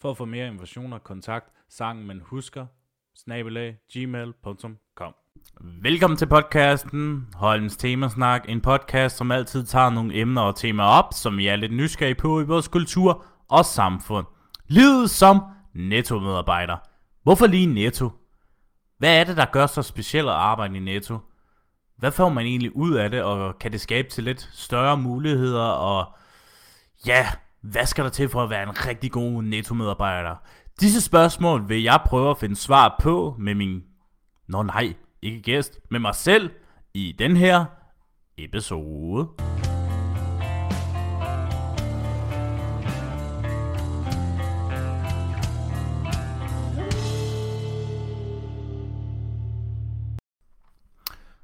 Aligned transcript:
For 0.00 0.10
at 0.10 0.16
få 0.16 0.24
mere 0.24 0.46
informationer, 0.46 0.98
kontakt 0.98 1.46
sangen 1.68 2.06
man 2.06 2.20
husker, 2.24 2.66
snabelag, 3.16 3.76
gmail.com. 3.92 5.16
Velkommen 5.60 6.16
til 6.16 6.26
podcasten 6.26 7.28
Holms 7.34 7.76
Temasnak, 7.76 8.48
en 8.48 8.60
podcast, 8.60 9.16
som 9.16 9.30
altid 9.30 9.64
tager 9.64 9.90
nogle 9.90 10.14
emner 10.14 10.42
og 10.42 10.56
temaer 10.56 10.86
op, 10.86 11.04
som 11.12 11.36
vi 11.36 11.46
er 11.46 11.56
lidt 11.56 11.72
nysgerrige 11.72 12.14
på 12.14 12.40
i 12.40 12.44
vores 12.44 12.68
kultur 12.68 13.24
og 13.48 13.64
samfund. 13.64 14.26
Livet 14.66 15.10
som 15.10 15.40
netto-medarbejder. 15.74 16.76
Hvorfor 17.22 17.46
lige 17.46 17.66
netto? 17.66 18.10
Hvad 18.98 19.20
er 19.20 19.24
det, 19.24 19.36
der 19.36 19.46
gør 19.46 19.66
så 19.66 19.82
specielt 19.82 20.28
at 20.28 20.34
arbejde 20.34 20.76
i 20.76 20.80
netto? 20.80 21.18
Hvad 21.96 22.12
får 22.12 22.28
man 22.28 22.46
egentlig 22.46 22.76
ud 22.76 22.94
af 22.94 23.10
det, 23.10 23.22
og 23.22 23.58
kan 23.58 23.72
det 23.72 23.80
skabe 23.80 24.08
til 24.08 24.24
lidt 24.24 24.50
større 24.52 24.96
muligheder, 24.96 25.64
og 25.64 26.16
ja, 27.06 27.26
hvad 27.62 27.86
skal 27.86 28.04
der 28.04 28.10
til 28.10 28.28
for 28.28 28.42
at 28.42 28.50
være 28.50 28.62
en 28.62 28.86
rigtig 28.86 29.12
god 29.12 29.42
netto-medarbejder? 29.42 30.36
Disse 30.80 31.00
spørgsmål 31.00 31.68
vil 31.68 31.82
jeg 31.82 32.00
prøve 32.06 32.30
at 32.30 32.38
finde 32.38 32.56
svar 32.56 32.96
på 33.00 33.36
med 33.38 33.54
min... 33.54 33.82
Nå 34.48 34.62
nej, 34.62 34.94
ikke 35.22 35.42
gæst, 35.42 35.78
med 35.90 36.00
mig 36.00 36.14
selv 36.14 36.50
i 36.94 37.14
den 37.18 37.36
her 37.36 37.64
episode. 38.38 39.28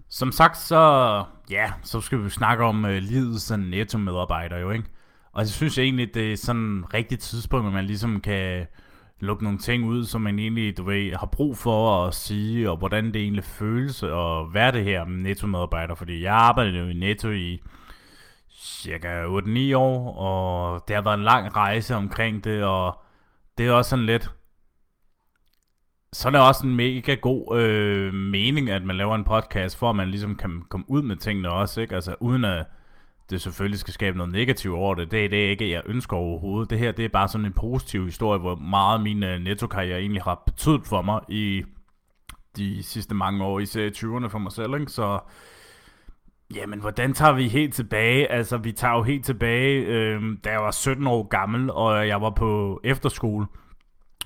Som 0.09 0.33
sagt, 0.33 0.57
så, 0.57 1.25
ja, 1.51 1.73
så 1.83 2.01
skal 2.01 2.25
vi 2.25 2.31
snakke 2.31 2.65
om 2.65 2.85
øh, 2.85 3.03
livet 3.03 3.41
som 3.41 3.61
netto-medarbejder 3.61 4.59
jo, 4.59 4.71
ikke? 4.71 4.94
Og 5.35 5.41
jeg 5.41 5.49
synes 5.49 5.79
egentlig, 5.79 6.15
det 6.15 6.33
er 6.33 6.37
sådan 6.37 6.79
et 6.79 6.95
rigtigt 6.95 7.21
tidspunkt, 7.21 7.65
hvor 7.65 7.73
man 7.73 7.85
ligesom 7.85 8.21
kan 8.21 8.67
lukke 9.21 9.45
nogle 9.45 9.59
ting 9.59 9.85
ud, 9.85 10.05
som 10.05 10.21
man 10.21 10.39
egentlig, 10.39 10.77
du 10.77 10.85
ved, 10.85 11.13
har 11.13 11.27
brug 11.27 11.57
for 11.57 12.07
at 12.07 12.15
sige, 12.15 12.71
og 12.71 12.77
hvordan 12.77 13.07
det 13.07 13.17
egentlig 13.17 13.45
føles 13.45 14.03
at 14.03 14.55
være 14.55 14.73
det 14.73 14.85
her 14.85 15.05
netto-medarbejder. 15.05 15.95
Fordi 15.95 16.23
jeg 16.23 16.35
arbejdede 16.35 16.79
jo 16.79 16.87
i 16.87 16.93
Netto 16.93 17.31
i 17.31 17.63
cirka 18.51 19.25
8-9 19.25 19.77
år, 19.77 20.15
og 20.17 20.85
det 20.89 20.97
har 20.97 21.03
været 21.03 21.19
en 21.19 21.25
lang 21.25 21.57
rejse 21.57 21.95
omkring 21.95 22.45
det, 22.45 22.65
og 22.65 23.03
det 23.59 23.67
er 23.67 23.73
også 23.73 23.89
sådan 23.91 24.07
lidt, 24.07 24.31
så 26.13 26.29
er 26.29 26.33
det 26.33 26.41
også 26.41 26.67
en 26.67 26.75
mega 26.75 27.15
god 27.15 27.59
øh, 27.61 28.15
mening, 28.15 28.71
at 28.71 28.83
man 28.83 28.97
laver 28.97 29.15
en 29.15 29.25
podcast, 29.25 29.79
for 29.79 29.91
at 29.91 29.97
man 29.97 30.09
ligesom 30.09 30.37
kan 30.37 30.63
komme 30.69 30.91
ud 30.91 31.03
med 31.03 31.17
tingene 31.17 31.51
også, 31.51 31.81
ikke? 31.81 31.95
Altså 31.95 32.15
uden 32.21 32.45
at 32.45 32.67
det 33.31 33.41
selvfølgelig 33.41 33.79
skal 33.79 33.95
skabe 33.95 34.17
noget 34.17 34.33
negativt 34.33 34.75
over 34.75 34.95
det. 34.95 35.11
Det 35.11 35.25
er 35.25 35.29
det 35.29 35.37
ikke, 35.37 35.71
jeg 35.71 35.83
ønsker 35.87 36.17
overhovedet. 36.17 36.71
Det 36.71 36.79
her 36.79 36.93
det 36.93 37.05
er 37.05 37.09
bare 37.09 37.29
sådan 37.29 37.47
en 37.47 37.53
positiv 37.53 38.05
historie, 38.05 38.41
hvor 38.41 38.55
meget 38.55 39.01
min 39.01 39.23
uh, 39.23 39.29
nettokarriere 39.29 40.01
egentlig 40.01 40.23
har 40.23 40.43
betydet 40.47 40.87
for 40.87 41.03
mig 41.03 41.21
i 41.29 41.65
de 42.57 42.83
sidste 42.83 43.15
mange 43.15 43.45
år, 43.45 43.61
især 43.61 43.83
i 43.83 43.89
20'erne 43.89 44.29
for 44.29 44.39
mig 44.39 44.53
selv. 44.53 44.75
Ikke? 44.75 44.93
Så 44.93 45.21
jamen, 46.55 46.81
hvordan 46.81 47.13
tager 47.13 47.33
vi 47.33 47.49
helt 47.49 47.75
tilbage? 47.75 48.33
Altså, 48.33 48.57
vi 48.57 48.73
tager 48.73 48.95
jo 48.95 49.03
helt 49.03 49.25
tilbage, 49.25 49.85
øh, 49.87 50.23
da 50.45 50.51
jeg 50.51 50.63
var 50.63 50.71
17 50.71 51.07
år 51.07 51.23
gammel, 51.29 51.71
og 51.71 52.09
jeg 52.09 52.21
var 52.21 52.31
på 52.31 52.81
efterskole. 52.85 53.47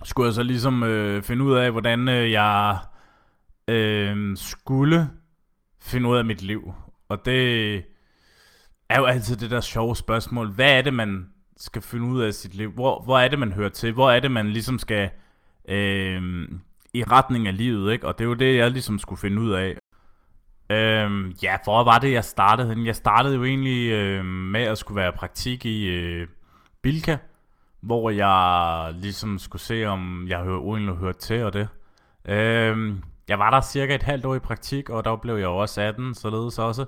Skulle 0.05 0.27
jeg 0.27 0.35
så 0.35 0.43
ligesom 0.43 0.83
øh, 0.83 1.23
finde 1.23 1.45
ud 1.45 1.55
af, 1.55 1.71
hvordan 1.71 2.09
øh, 2.09 2.31
jeg 2.31 2.79
øh, 3.69 4.37
skulle 4.37 5.11
finde 5.81 6.09
ud 6.09 6.17
af 6.17 6.25
mit 6.25 6.43
liv. 6.43 6.73
Og 7.09 7.25
det 7.25 7.85
er 8.89 8.99
jo 8.99 9.05
altid 9.05 9.37
det 9.37 9.51
der 9.51 9.61
sjove 9.61 9.97
spørgsmål. 9.97 10.51
Hvad 10.51 10.79
er 10.79 10.83
det, 10.83 10.95
man 10.95 11.29
skal 11.57 11.83
finde 11.83 12.07
ud 12.07 12.21
af 12.23 12.35
sit 12.35 12.55
liv? 12.55 12.71
Hvor, 12.71 13.03
hvor 13.03 13.19
er 13.19 13.29
det, 13.29 13.39
man 13.39 13.53
hører 13.53 13.69
til? 13.69 13.93
Hvor 13.93 14.11
er 14.11 14.21
det, 14.21 14.31
man 14.31 14.49
ligesom 14.49 14.79
skal 14.79 15.11
øh, 15.69 16.49
i 16.95 17.05
retning 17.05 17.47
af 17.47 17.57
livet, 17.57 17.93
ikke? 17.93 18.07
Og 18.07 18.19
det 18.19 18.25
er 18.25 18.29
jo 18.29 18.35
det, 18.35 18.57
jeg 18.57 18.71
ligesom 18.71 18.99
skulle 18.99 19.21
finde 19.21 19.43
ud 19.43 19.53
af. 19.53 19.77
Øh, 20.71 21.35
ja, 21.43 21.57
hvor 21.65 21.85
var 21.85 21.99
det, 21.99 22.13
jeg 22.13 22.25
startede 22.25 22.87
Jeg 22.87 22.97
startede 22.97 23.35
jo 23.35 23.45
egentlig 23.45 23.91
øh, 23.91 24.25
med 24.25 24.63
at 24.63 24.79
skulle 24.79 24.97
være 24.97 25.13
praktik 25.13 25.67
i 25.67 25.87
øh, 25.87 26.29
Bilka, 26.83 27.17
hvor 27.81 28.11
jeg 28.11 28.95
ligesom 28.95 29.39
skulle 29.39 29.63
se, 29.63 29.85
om 29.85 30.27
jeg 30.29 30.41
egentlig 30.47 30.95
hørte 30.95 31.19
til 31.19 31.45
og 31.45 31.53
det. 31.53 31.69
Øh, 32.29 32.95
jeg 33.29 33.39
var 33.39 33.51
der 33.51 33.61
cirka 33.61 33.95
et 33.95 34.03
halvt 34.03 34.25
år 34.25 34.35
i 34.35 34.39
praktik, 34.39 34.91
og 34.91 35.05
der 35.05 35.17
blev 35.17 35.37
jeg 35.37 35.47
også 35.47 35.81
18, 35.81 36.15
således 36.15 36.59
også. 36.59 36.85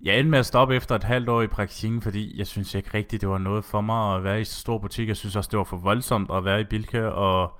Jeg 0.00 0.18
endte 0.18 0.30
med 0.30 0.38
at 0.38 0.46
stoppe 0.46 0.76
efter 0.76 0.94
et 0.94 1.04
halvt 1.04 1.28
år 1.28 1.42
i 1.42 1.46
praktikken, 1.46 2.02
fordi 2.02 2.38
jeg 2.38 2.46
synes 2.46 2.74
ikke 2.74 2.90
rigtigt, 2.94 3.20
det 3.20 3.28
var 3.28 3.38
noget 3.38 3.64
for 3.64 3.80
mig 3.80 4.16
at 4.16 4.24
være 4.24 4.40
i 4.40 4.44
så 4.44 4.60
stor 4.60 4.78
butik. 4.78 5.08
Jeg 5.08 5.16
synes 5.16 5.36
også, 5.36 5.48
det 5.50 5.58
var 5.58 5.64
for 5.64 5.76
voldsomt 5.76 6.30
at 6.30 6.44
være 6.44 6.60
i 6.60 6.64
Bilka, 6.64 7.02
og 7.02 7.58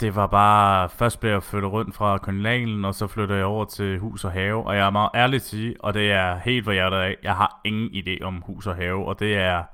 det 0.00 0.14
var 0.14 0.26
bare, 0.26 0.88
først 0.88 1.20
blev 1.20 1.32
jeg 1.32 1.42
flyttet 1.42 1.72
rundt 1.72 1.94
fra 1.94 2.18
kolonialen, 2.18 2.84
og 2.84 2.94
så 2.94 3.06
flyttede 3.06 3.38
jeg 3.38 3.46
over 3.46 3.64
til 3.64 3.98
hus 3.98 4.24
og 4.24 4.32
have, 4.32 4.66
og 4.66 4.76
jeg 4.76 4.86
er 4.86 4.90
meget 4.90 5.10
ærlig 5.14 5.42
til 5.42 5.50
sige, 5.50 5.74
og 5.80 5.94
det 5.94 6.12
er 6.12 6.38
helt 6.38 6.64
for 6.64 6.72
hjertet 6.72 6.96
af, 6.96 7.16
jeg 7.22 7.36
har 7.36 7.60
ingen 7.64 7.90
idé 7.90 8.24
om 8.24 8.42
hus 8.46 8.66
og 8.66 8.76
have, 8.76 9.06
og 9.06 9.20
det 9.20 9.36
er, 9.36 9.64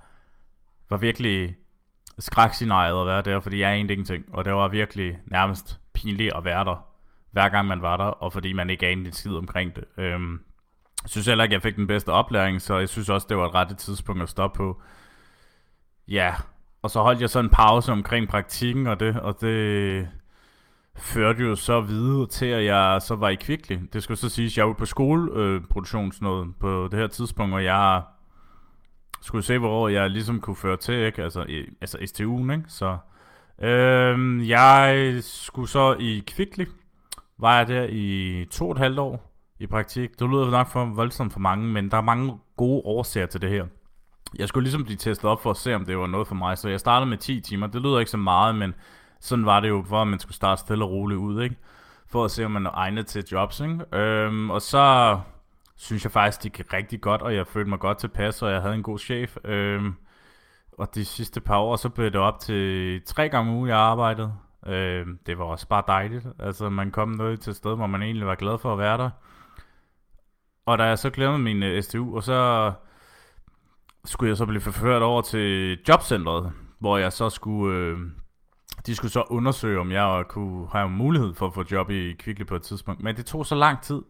var 0.90 0.96
virkelig 0.96 1.56
skrækscenariet 2.18 3.00
at 3.00 3.06
være 3.06 3.22
der, 3.22 3.40
fordi 3.40 3.60
jeg 3.60 3.70
er 3.70 3.74
egentlig 3.74 3.94
ingenting, 3.94 4.24
og 4.32 4.44
det 4.44 4.52
var 4.52 4.68
virkelig 4.68 5.18
nærmest 5.26 5.80
pinligt 5.94 6.34
at 6.34 6.44
være 6.44 6.64
der, 6.64 6.86
hver 7.30 7.48
gang 7.48 7.68
man 7.68 7.82
var 7.82 7.96
der, 7.96 8.04
og 8.04 8.32
fordi 8.32 8.52
man 8.52 8.70
ikke 8.70 8.86
anede 8.86 9.06
en 9.06 9.12
skid 9.12 9.36
omkring 9.36 9.76
det. 9.76 9.84
Øhm, 9.98 10.40
jeg 11.04 11.10
synes 11.10 11.26
heller 11.26 11.44
ikke, 11.44 11.54
jeg 11.54 11.62
fik 11.62 11.76
den 11.76 11.86
bedste 11.86 12.08
oplæring, 12.08 12.62
så 12.62 12.78
jeg 12.78 12.88
synes 12.88 13.08
også, 13.08 13.26
det 13.30 13.36
var 13.36 13.46
et 13.48 13.54
rette 13.54 13.74
tidspunkt 13.74 14.22
at 14.22 14.28
stoppe 14.28 14.56
på. 14.56 14.82
Ja, 16.08 16.34
og 16.82 16.90
så 16.90 17.02
holdt 17.02 17.20
jeg 17.20 17.30
så 17.30 17.40
en 17.40 17.48
pause 17.48 17.92
omkring 17.92 18.28
praktikken, 18.28 18.86
og 18.86 19.00
det, 19.00 19.20
og 19.20 19.40
det 19.40 20.08
førte 20.96 21.42
jo 21.42 21.56
så 21.56 21.80
videre 21.80 22.26
til, 22.26 22.46
at 22.46 22.64
jeg 22.64 23.02
så 23.02 23.14
var 23.14 23.28
i 23.28 23.34
Kvickly. 23.34 23.78
Det 23.92 24.02
skulle 24.02 24.18
så 24.18 24.28
sige, 24.28 24.46
at 24.46 24.56
jeg 24.56 24.66
var 24.66 24.72
på 24.72 24.86
skoleproduktionsnået 24.86 26.46
øh, 26.46 26.52
på 26.60 26.88
det 26.90 26.98
her 26.98 27.06
tidspunkt, 27.06 27.54
og 27.54 27.64
jeg 27.64 28.02
skulle 29.20 29.44
se, 29.44 29.58
hvor 29.58 29.88
jeg 29.88 30.10
ligesom 30.10 30.40
kunne 30.40 30.56
føre 30.56 30.76
til, 30.76 30.94
ikke? 30.94 31.22
Altså, 31.22 31.44
i, 31.48 31.64
altså 31.80 31.98
STU'en, 31.98 32.52
ikke? 32.52 32.64
Så 32.68 32.96
øh, 33.62 34.48
jeg 34.48 35.16
skulle 35.20 35.68
så 35.68 35.96
i 36.00 36.22
Kvickly, 36.26 36.66
var 37.38 37.56
jeg 37.56 37.68
der 37.68 37.86
i 37.90 38.46
to 38.50 38.66
og 38.68 38.72
et 38.72 38.78
halvt 38.78 38.98
år, 38.98 39.33
i 39.58 39.66
praktik. 39.66 40.10
Det 40.18 40.30
lyder 40.30 40.50
nok 40.50 40.68
for 40.68 40.84
voldsomt 40.84 41.32
for 41.32 41.40
mange, 41.40 41.68
men 41.68 41.90
der 41.90 41.96
er 41.96 42.02
mange 42.02 42.38
gode 42.56 42.82
årsager 42.84 43.26
til 43.26 43.42
det 43.42 43.50
her. 43.50 43.66
Jeg 44.38 44.48
skulle 44.48 44.64
ligesom 44.64 44.84
blive 44.84 44.96
testet 44.96 45.30
op 45.30 45.42
for 45.42 45.50
at 45.50 45.56
se, 45.56 45.74
om 45.74 45.84
det 45.84 45.98
var 45.98 46.06
noget 46.06 46.26
for 46.28 46.34
mig, 46.34 46.58
så 46.58 46.68
jeg 46.68 46.80
startede 46.80 47.10
med 47.10 47.18
10 47.18 47.40
timer. 47.40 47.66
Det 47.66 47.82
lyder 47.82 47.98
ikke 47.98 48.10
så 48.10 48.16
meget, 48.16 48.54
men 48.54 48.74
sådan 49.20 49.46
var 49.46 49.60
det 49.60 49.68
jo, 49.68 49.84
for 49.88 50.02
at 50.02 50.08
man 50.08 50.18
skulle 50.18 50.34
starte 50.34 50.60
stille 50.60 50.84
og 50.84 50.90
roligt 50.90 51.18
ud, 51.18 51.42
ikke? 51.42 51.56
For 52.06 52.24
at 52.24 52.30
se, 52.30 52.44
om 52.44 52.50
man 52.50 52.66
er 52.66 52.70
egnet 52.70 53.06
til 53.06 53.24
jobs, 53.32 53.60
ikke? 53.60 53.96
Øhm, 53.96 54.50
og 54.50 54.62
så 54.62 55.18
synes 55.76 56.04
jeg 56.04 56.12
faktisk, 56.12 56.42
det 56.42 56.52
gik 56.52 56.72
rigtig 56.72 57.00
godt, 57.00 57.22
og 57.22 57.34
jeg 57.34 57.46
følte 57.46 57.70
mig 57.70 57.78
godt 57.78 57.98
tilpas, 57.98 58.42
og 58.42 58.50
jeg 58.50 58.62
havde 58.62 58.74
en 58.74 58.82
god 58.82 58.98
chef. 58.98 59.36
Øhm, 59.44 59.94
og 60.78 60.94
de 60.94 61.04
sidste 61.04 61.40
par 61.40 61.58
år, 61.58 61.76
så 61.76 61.88
blev 61.88 62.06
det 62.06 62.20
op 62.20 62.38
til 62.40 63.02
tre 63.06 63.28
gange 63.28 63.50
om 63.50 63.56
ugen, 63.56 63.68
jeg 63.68 63.78
arbejdede. 63.78 64.34
Øhm, 64.66 65.18
det 65.26 65.38
var 65.38 65.44
også 65.44 65.68
bare 65.68 65.82
dejligt. 65.86 66.26
Altså, 66.38 66.68
man 66.68 66.90
kom 66.90 67.08
noget 67.08 67.40
til 67.40 67.50
et 67.50 67.56
sted, 67.56 67.76
hvor 67.76 67.86
man 67.86 68.02
egentlig 68.02 68.26
var 68.26 68.34
glad 68.34 68.58
for 68.58 68.72
at 68.72 68.78
være 68.78 68.98
der. 68.98 69.10
Og 70.66 70.78
da 70.78 70.84
jeg 70.84 70.98
så 70.98 71.10
glemte 71.10 71.38
min 71.38 71.62
øh, 71.62 71.82
STU, 71.82 72.16
og 72.16 72.22
så 72.22 72.72
skulle 74.04 74.28
jeg 74.28 74.36
så 74.36 74.46
blive 74.46 74.60
forført 74.60 75.02
over 75.02 75.22
til 75.22 75.78
jobcentret, 75.88 76.52
hvor 76.78 76.98
jeg 76.98 77.12
så 77.12 77.30
skulle... 77.30 77.76
Øh, 77.76 77.98
de 78.86 78.94
skulle 78.94 79.12
så 79.12 79.22
undersøge, 79.30 79.80
om 79.80 79.92
jeg 79.92 80.24
kunne 80.28 80.68
have 80.72 80.90
mulighed 80.90 81.34
for 81.34 81.46
at 81.46 81.54
få 81.54 81.64
job 81.70 81.90
i 81.90 82.12
Kvickly 82.12 82.46
på 82.46 82.56
et 82.56 82.62
tidspunkt. 82.62 83.02
Men 83.02 83.16
det 83.16 83.26
tog 83.26 83.46
så 83.46 83.54
lang 83.54 83.82
tid, 83.82 84.02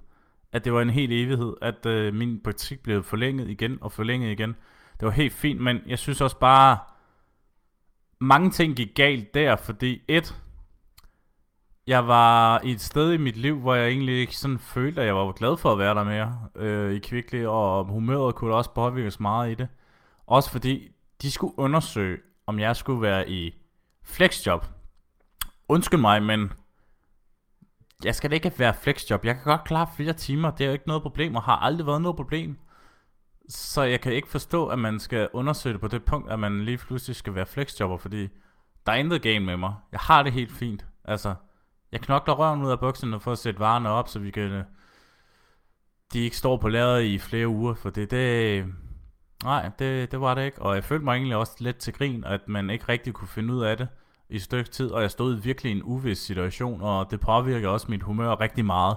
at 0.52 0.64
det 0.64 0.72
var 0.72 0.82
en 0.82 0.90
helt 0.90 1.12
evighed, 1.12 1.54
at 1.62 1.86
øh, 1.86 2.14
min 2.14 2.40
praktik 2.44 2.82
blev 2.82 3.02
forlænget 3.02 3.50
igen 3.50 3.78
og 3.80 3.92
forlænget 3.92 4.30
igen. 4.30 4.56
Det 5.00 5.06
var 5.06 5.10
helt 5.10 5.32
fint, 5.32 5.60
men 5.60 5.80
jeg 5.86 5.98
synes 5.98 6.20
også 6.20 6.38
bare, 6.38 6.78
mange 8.20 8.50
ting 8.50 8.76
gik 8.76 8.88
galt 8.94 9.34
der, 9.34 9.56
fordi 9.56 10.02
et, 10.08 10.42
jeg 11.86 12.06
var 12.06 12.60
i 12.64 12.70
et 12.70 12.80
sted 12.80 13.12
i 13.12 13.16
mit 13.16 13.36
liv, 13.36 13.60
hvor 13.60 13.74
jeg 13.74 13.88
egentlig 13.88 14.14
ikke 14.14 14.36
sådan 14.36 14.58
følte, 14.58 15.00
at 15.00 15.06
jeg 15.06 15.16
var 15.16 15.32
glad 15.32 15.56
for 15.56 15.72
at 15.72 15.78
være 15.78 15.94
der 15.94 16.04
mere 16.04 16.48
øh, 16.54 16.94
i 16.94 16.98
Kvickly, 16.98 17.44
og 17.44 17.84
humøret 17.84 18.34
kunne 18.34 18.54
også 18.54 18.70
påvirkes 18.70 19.20
meget 19.20 19.50
i 19.50 19.54
det. 19.54 19.68
Også 20.26 20.50
fordi 20.50 20.90
de 21.22 21.30
skulle 21.30 21.58
undersøge, 21.58 22.18
om 22.46 22.58
jeg 22.58 22.76
skulle 22.76 23.02
være 23.02 23.30
i 23.30 23.54
flexjob. 24.04 24.66
Undskyld 25.68 26.00
mig, 26.00 26.22
men 26.22 26.52
jeg 28.04 28.14
skal 28.14 28.30
da 28.30 28.34
ikke 28.34 28.52
være 28.58 28.74
flexjob. 28.74 29.24
Jeg 29.24 29.34
kan 29.34 29.44
godt 29.44 29.64
klare 29.64 29.88
flere 29.96 30.12
timer. 30.12 30.50
Det 30.50 30.64
er 30.64 30.66
jo 30.66 30.72
ikke 30.72 30.86
noget 30.86 31.02
problem, 31.02 31.34
og 31.36 31.42
har 31.42 31.56
aldrig 31.56 31.86
været 31.86 32.02
noget 32.02 32.16
problem. 32.16 32.58
Så 33.48 33.82
jeg 33.82 34.00
kan 34.00 34.12
ikke 34.12 34.28
forstå, 34.28 34.66
at 34.66 34.78
man 34.78 35.00
skal 35.00 35.28
undersøge 35.32 35.72
det 35.72 35.80
på 35.80 35.88
det 35.88 36.04
punkt, 36.04 36.30
at 36.30 36.38
man 36.38 36.64
lige 36.64 36.78
pludselig 36.78 37.16
skal 37.16 37.34
være 37.34 37.46
flexjobber, 37.46 37.96
fordi 37.96 38.28
der 38.86 38.92
er 38.92 38.96
intet 38.96 39.22
game 39.22 39.40
med 39.40 39.56
mig. 39.56 39.74
Jeg 39.92 40.00
har 40.00 40.22
det 40.22 40.32
helt 40.32 40.52
fint. 40.52 40.86
Altså, 41.04 41.34
jeg 41.94 42.02
knokler 42.02 42.34
røven 42.34 42.62
ud 42.62 42.70
af 42.70 42.80
bukserne 42.80 43.20
for 43.20 43.32
at 43.32 43.38
sætte 43.38 43.60
varerne 43.60 43.88
op, 43.88 44.08
så 44.08 44.18
vi 44.18 44.30
kan... 44.30 44.62
De 46.12 46.20
ikke 46.20 46.36
står 46.36 46.56
på 46.56 46.68
lageret 46.68 47.02
i 47.02 47.18
flere 47.18 47.48
uger, 47.48 47.74
for 47.74 47.90
det, 47.90 48.10
det... 48.10 48.64
Nej, 49.44 49.70
det, 49.78 50.12
det 50.12 50.20
var 50.20 50.34
det 50.34 50.44
ikke. 50.44 50.62
Og 50.62 50.74
jeg 50.74 50.84
følte 50.84 51.04
mig 51.04 51.14
egentlig 51.14 51.36
også 51.36 51.56
lidt 51.58 51.76
til 51.76 51.92
grin, 51.92 52.24
at 52.24 52.40
man 52.48 52.70
ikke 52.70 52.84
rigtig 52.88 53.12
kunne 53.12 53.28
finde 53.28 53.54
ud 53.54 53.62
af 53.62 53.76
det 53.76 53.88
i 54.28 54.36
et 54.36 54.42
stykke 54.42 54.70
tid, 54.70 54.90
og 54.90 55.02
jeg 55.02 55.10
stod 55.10 55.34
virkelig 55.34 55.72
i 55.72 55.76
en 55.76 55.82
uvis 55.82 56.18
situation, 56.18 56.82
og 56.82 57.10
det 57.10 57.20
påvirker 57.20 57.68
også 57.68 57.86
mit 57.90 58.02
humør 58.02 58.40
rigtig 58.40 58.64
meget. 58.64 58.96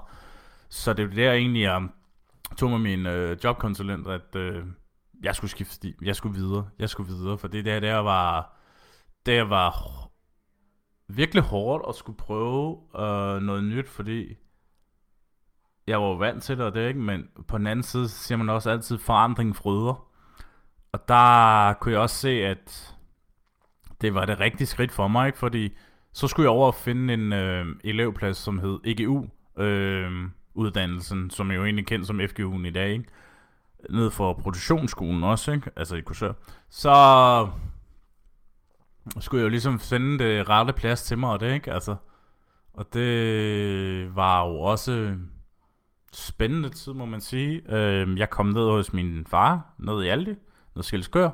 Så 0.70 0.94
det 0.94 1.10
var 1.10 1.16
der 1.16 1.34
egentlig, 1.34 1.62
jeg 1.62 1.88
tog 2.58 2.70
med 2.70 2.80
min 2.80 3.06
øh, 3.06 3.38
jobkonsulent, 3.44 4.08
at 4.08 4.36
øh, 4.36 4.64
jeg 5.24 5.36
skulle 5.36 5.52
skifte, 5.52 5.94
jeg 6.02 6.16
skulle 6.16 6.40
videre, 6.40 6.68
jeg 6.80 6.90
skulle 6.90 7.14
videre, 7.14 7.38
for 7.38 7.48
det 7.48 7.66
der, 7.66 7.80
der 7.80 7.98
var, 7.98 8.58
det 9.26 9.50
var 9.50 10.07
virkelig 11.08 11.44
hårdt 11.44 11.86
at 11.90 11.96
skulle 11.96 12.18
prøve 12.18 12.78
øh, 13.00 13.42
noget 13.42 13.64
nyt, 13.64 13.88
fordi 13.88 14.38
jeg 15.88 16.02
var 16.02 16.16
vant 16.16 16.44
til 16.44 16.58
det, 16.58 16.66
og 16.66 16.74
det 16.74 16.88
ikke, 16.88 17.00
men 17.00 17.28
på 17.48 17.58
den 17.58 17.68
anden 17.68 17.84
side 17.84 18.10
siger 18.10 18.38
man 18.38 18.50
også 18.50 18.70
altid, 18.70 18.98
forandring 18.98 19.56
fryder. 19.56 20.08
Og 20.92 21.08
der 21.08 21.74
kunne 21.74 21.92
jeg 21.92 22.02
også 22.02 22.16
se, 22.16 22.30
at 22.30 22.96
det 24.02 24.14
var 24.14 24.26
det 24.26 24.40
rigtige 24.40 24.68
skridt 24.68 24.92
for 24.92 25.08
mig, 25.08 25.28
ikke? 25.28 25.38
fordi 25.40 25.74
så 26.14 26.28
skulle 26.28 26.44
jeg 26.44 26.52
over 26.52 26.68
og 26.68 26.76
finde 26.76 27.14
en 27.14 27.34
øh, 27.34 27.66
elevplads, 27.84 28.38
som 28.38 28.60
hed 28.60 28.80
EGU, 28.86 29.26
øh, 29.58 30.12
uddannelsen, 30.54 31.30
som 31.30 31.52
jeg 31.52 31.58
jo 31.58 31.64
egentlig 31.64 31.88
kendt 31.88 32.08
som 32.08 32.20
FGU'en 32.20 32.68
i 32.68 32.72
dag, 32.72 32.92
ikke? 32.92 33.06
ned 33.90 34.12
for 34.12 34.34
produktionsskolen 34.34 35.24
også, 35.24 35.52
ikke? 35.52 35.72
altså 35.76 35.96
i 35.96 36.02
Kursør. 36.02 36.34
Så 36.70 36.90
skulle 39.20 39.40
jeg 39.40 39.46
jo 39.46 39.50
ligesom 39.50 39.80
finde 39.80 40.24
det 40.24 40.50
rette 40.50 40.74
plads 40.74 41.04
til 41.04 41.18
mig, 41.18 41.30
og 41.30 41.40
det, 41.40 41.54
ikke? 41.54 41.74
Altså, 41.74 41.96
og 42.74 42.94
det 42.94 44.16
var 44.16 44.46
jo 44.46 44.60
også 44.60 45.16
spændende 46.14 46.70
tid, 46.70 46.94
må 46.94 47.06
man 47.06 47.22
sige. 47.22 47.62
Øh, 47.70 48.20
jeg 48.20 48.30
kom 48.30 48.46
ned 48.46 48.70
hos 48.70 48.94
min 48.94 49.26
far, 49.30 49.74
ned 49.80 50.04
i 50.04 50.08
Aldi, 50.08 50.36
ned 50.76 50.84
Skilskør, 50.84 51.30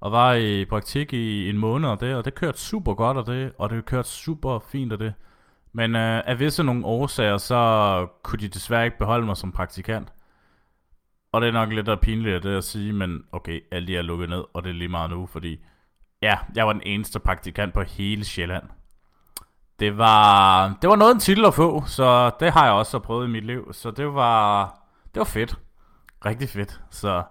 og 0.00 0.12
var 0.12 0.34
i 0.34 0.64
praktik 0.64 1.12
i 1.12 1.50
en 1.50 1.58
måned 1.58 1.88
og 1.88 2.00
det, 2.00 2.14
og 2.14 2.24
det 2.24 2.34
kørte 2.34 2.58
super 2.58 2.94
godt 2.94 3.16
og 3.16 3.26
det, 3.26 3.52
og 3.58 3.70
det 3.70 3.84
kørte 3.84 4.08
super 4.08 4.58
fint 4.58 4.92
og 4.92 4.98
det. 4.98 5.14
Men 5.72 5.96
øh, 5.96 6.22
af 6.26 6.38
visse 6.38 6.62
nogle 6.62 6.86
årsager, 6.86 7.38
så 7.38 8.06
kunne 8.22 8.38
de 8.38 8.48
desværre 8.48 8.84
ikke 8.84 8.98
beholde 8.98 9.26
mig 9.26 9.36
som 9.36 9.52
praktikant. 9.52 10.12
Og 11.32 11.40
det 11.40 11.48
er 11.48 11.52
nok 11.52 11.72
lidt 11.72 11.88
af 11.88 12.00
pinligt 12.00 12.36
at 12.36 12.42
det 12.42 12.56
at 12.56 12.64
sige, 12.64 12.92
men 12.92 13.24
okay, 13.32 13.60
alle 13.70 13.88
de 13.88 13.96
er 13.96 14.02
lukket 14.02 14.28
ned, 14.28 14.44
og 14.54 14.62
det 14.62 14.70
er 14.70 14.74
lige 14.74 14.88
meget 14.88 15.10
nu, 15.10 15.26
fordi 15.26 15.60
ja, 16.22 16.38
jeg 16.54 16.66
var 16.66 16.72
den 16.72 16.82
eneste 16.86 17.20
praktikant 17.20 17.74
på 17.74 17.82
hele 17.82 18.24
Sjælland. 18.24 18.64
Det 19.80 19.98
var, 19.98 20.68
det 20.82 20.90
var 20.90 20.96
noget 20.96 21.14
en 21.14 21.20
titel 21.20 21.44
at 21.44 21.54
få, 21.54 21.84
så 21.86 22.30
det 22.40 22.52
har 22.52 22.64
jeg 22.64 22.74
også 22.74 22.98
prøvet 22.98 23.28
i 23.28 23.30
mit 23.30 23.44
liv, 23.44 23.72
så 23.72 23.90
det 23.90 24.14
var, 24.14 24.64
det 25.14 25.20
var 25.20 25.24
fedt. 25.24 25.58
Rigtig 26.24 26.48
fedt, 26.48 26.80
så 26.90 27.22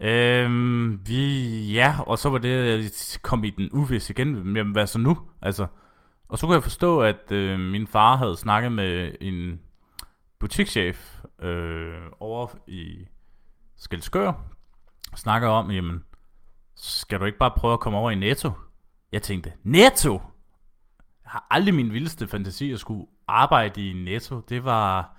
Øhm, 0.00 1.00
vi, 1.06 1.72
ja, 1.72 1.96
og 2.06 2.18
så 2.18 2.30
var 2.30 2.38
det, 2.38 3.18
kom 3.22 3.44
i 3.44 3.50
den 3.50 3.68
uvis 3.72 4.10
igen, 4.10 4.56
jamen 4.56 4.72
hvad 4.72 4.86
så 4.86 4.98
nu? 4.98 5.18
Altså, 5.42 5.66
og 6.28 6.38
så 6.38 6.46
kunne 6.46 6.54
jeg 6.54 6.62
forstå, 6.62 7.00
at 7.00 7.32
øh, 7.32 7.60
min 7.60 7.86
far 7.86 8.16
havde 8.16 8.36
snakket 8.36 8.72
med 8.72 9.14
en 9.20 9.60
butikschef 10.38 11.20
øh, 11.42 12.02
over 12.20 12.48
i 12.66 13.06
Skelskør, 13.76 14.32
snakker 15.16 15.48
om, 15.48 15.70
jamen, 15.70 16.04
skal 16.78 17.20
du 17.20 17.24
ikke 17.24 17.38
bare 17.38 17.50
prøve 17.50 17.72
at 17.72 17.80
komme 17.80 17.98
over 17.98 18.10
i 18.10 18.14
Netto? 18.14 18.52
Jeg 19.12 19.22
tænkte, 19.22 19.52
Netto? 19.62 20.12
Jeg 21.24 21.30
har 21.30 21.46
aldrig 21.50 21.74
min 21.74 21.92
vildeste 21.92 22.28
fantasi 22.28 22.72
at 22.72 22.80
skulle 22.80 23.06
arbejde 23.28 23.90
i 23.90 23.92
Netto. 23.92 24.40
Det 24.40 24.64
var, 24.64 25.16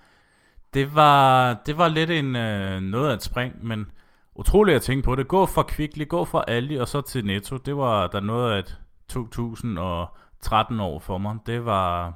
det 0.74 0.96
var, 0.96 1.54
det 1.66 1.78
var 1.78 1.88
lidt 1.88 2.10
en, 2.10 2.36
øh, 2.36 2.82
noget 2.82 3.10
af 3.10 3.14
et 3.14 3.24
spring, 3.24 3.66
men 3.66 3.92
utroligt 4.36 4.76
at 4.76 4.82
tænke 4.82 5.04
på 5.04 5.16
det. 5.16 5.28
Gå 5.28 5.46
fra 5.46 5.64
Kvickly, 5.64 6.08
gå 6.08 6.26
fra 6.26 6.44
Aldi 6.48 6.76
og 6.76 6.88
så 6.88 7.02
til 7.02 7.26
Netto. 7.26 7.58
Det 7.58 7.78
var 7.78 8.08
der 8.08 8.20
noget 8.20 8.54
af 8.54 8.60
et 8.60 8.80
2013 9.10 10.80
år 10.80 11.00
for 11.00 11.18
mig. 11.18 11.38
Det 11.46 11.66
var, 11.66 12.14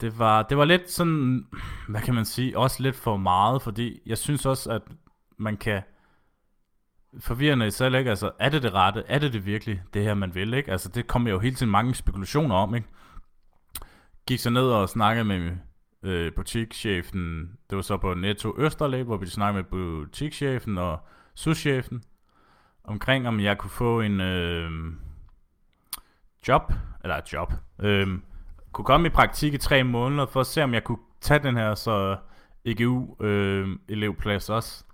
det 0.00 0.18
var, 0.18 0.42
det 0.42 0.56
var 0.56 0.64
lidt 0.64 0.90
sådan, 0.90 1.46
hvad 1.88 2.00
kan 2.00 2.14
man 2.14 2.24
sige, 2.24 2.58
også 2.58 2.82
lidt 2.82 2.96
for 2.96 3.16
meget, 3.16 3.62
fordi 3.62 4.00
jeg 4.06 4.18
synes 4.18 4.46
også, 4.46 4.70
at 4.70 4.82
man 5.38 5.56
kan 5.56 5.82
forvirrende 7.20 7.66
i 7.66 7.70
selv, 7.70 7.94
ikke? 7.94 8.10
Altså, 8.10 8.30
er 8.38 8.48
det 8.48 8.62
det 8.62 8.74
rette? 8.74 9.04
Er 9.08 9.18
det 9.18 9.32
det 9.32 9.46
virkelig, 9.46 9.82
det 9.94 10.02
her, 10.02 10.14
man 10.14 10.34
vil, 10.34 10.54
ikke? 10.54 10.72
Altså, 10.72 10.88
det 10.88 11.06
kommer 11.06 11.30
jo 11.30 11.38
hele 11.38 11.54
tiden 11.54 11.72
mange 11.72 11.94
spekulationer 11.94 12.54
om, 12.54 12.74
ikke? 12.74 12.88
Gik 14.26 14.38
så 14.38 14.50
ned 14.50 14.62
og 14.62 14.88
snakkede 14.88 15.24
med 15.24 15.50
øh, 16.02 16.32
butikschefen, 16.32 17.50
det 17.70 17.76
var 17.76 17.82
så 17.82 17.96
på 17.96 18.14
Netto 18.14 18.54
Østerlæg, 18.58 19.04
hvor 19.04 19.16
vi 19.16 19.26
snakkede 19.26 19.62
med 19.62 19.70
butikschefen 19.70 20.78
og 20.78 20.98
souschefen, 21.34 22.02
omkring 22.84 23.28
om 23.28 23.40
jeg 23.40 23.58
kunne 23.58 23.70
få 23.70 24.00
en 24.00 24.20
øh, 24.20 24.70
job, 26.48 26.72
eller 27.02 27.16
et 27.16 27.32
job, 27.32 27.52
øh, 27.80 28.08
kunne 28.72 28.84
komme 28.84 29.06
i 29.06 29.10
praktik 29.10 29.54
i 29.54 29.58
tre 29.58 29.84
måneder, 29.84 30.26
for 30.26 30.40
at 30.40 30.46
se 30.46 30.62
om 30.62 30.74
jeg 30.74 30.84
kunne 30.84 30.98
tage 31.20 31.42
den 31.42 31.56
her 31.56 31.74
så 31.74 32.16
EGU 32.64 33.24
øh, 33.24 33.68
også. 34.48 34.84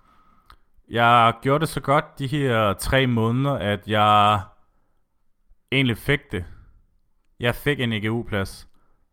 Jeg 0.91 1.35
gjorde 1.43 1.61
det 1.61 1.69
så 1.69 1.81
godt 1.81 2.19
de 2.19 2.27
her 2.27 2.73
tre 2.73 3.07
måneder, 3.07 3.53
at 3.53 3.89
jeg 3.89 4.41
egentlig 5.73 5.99
fik 5.99 6.21
det. 6.33 6.45
Jeg 7.41 7.55
fik 7.55 7.81
en 7.81 7.93
EGU-plads. 7.93 8.69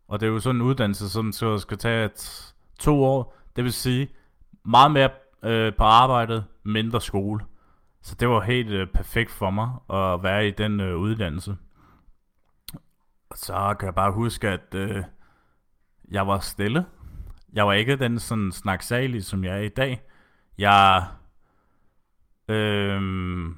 Og 0.07 0.19
det 0.19 0.27
er 0.27 0.31
jo 0.31 0.39
sådan 0.39 0.55
en 0.55 0.61
uddannelse, 0.61 1.09
som 1.09 1.31
så 1.31 1.57
skal 1.57 1.77
tage 1.77 2.05
et, 2.05 2.53
to 2.79 3.03
år. 3.03 3.37
Det 3.55 3.63
vil 3.63 3.73
sige, 3.73 4.09
meget 4.65 4.91
mere 4.91 5.09
øh, 5.43 5.75
på 5.77 5.83
arbejdet, 5.83 6.45
mindre 6.63 7.01
skole. 7.01 7.45
Så 8.01 8.15
det 8.15 8.29
var 8.29 8.41
helt 8.41 8.69
øh, 8.69 8.87
perfekt 8.87 9.31
for 9.31 9.49
mig 9.49 9.69
at 9.89 10.23
være 10.23 10.47
i 10.47 10.51
den 10.51 10.79
øh, 10.79 10.97
uddannelse. 10.97 11.57
Og 13.29 13.37
så 13.37 13.75
kan 13.79 13.85
jeg 13.85 13.95
bare 13.95 14.11
huske, 14.11 14.49
at 14.49 14.75
øh, 14.75 15.03
jeg 16.11 16.27
var 16.27 16.39
stille. 16.39 16.85
Jeg 17.53 17.67
var 17.67 17.73
ikke 17.73 17.95
den 17.95 18.19
sådan 18.19 18.51
snaksalige, 18.51 19.23
som 19.23 19.43
jeg 19.43 19.57
er 19.57 19.61
i 19.61 19.69
dag. 19.69 20.01
Jeg, 20.57 21.05
Øhm, 22.47 23.57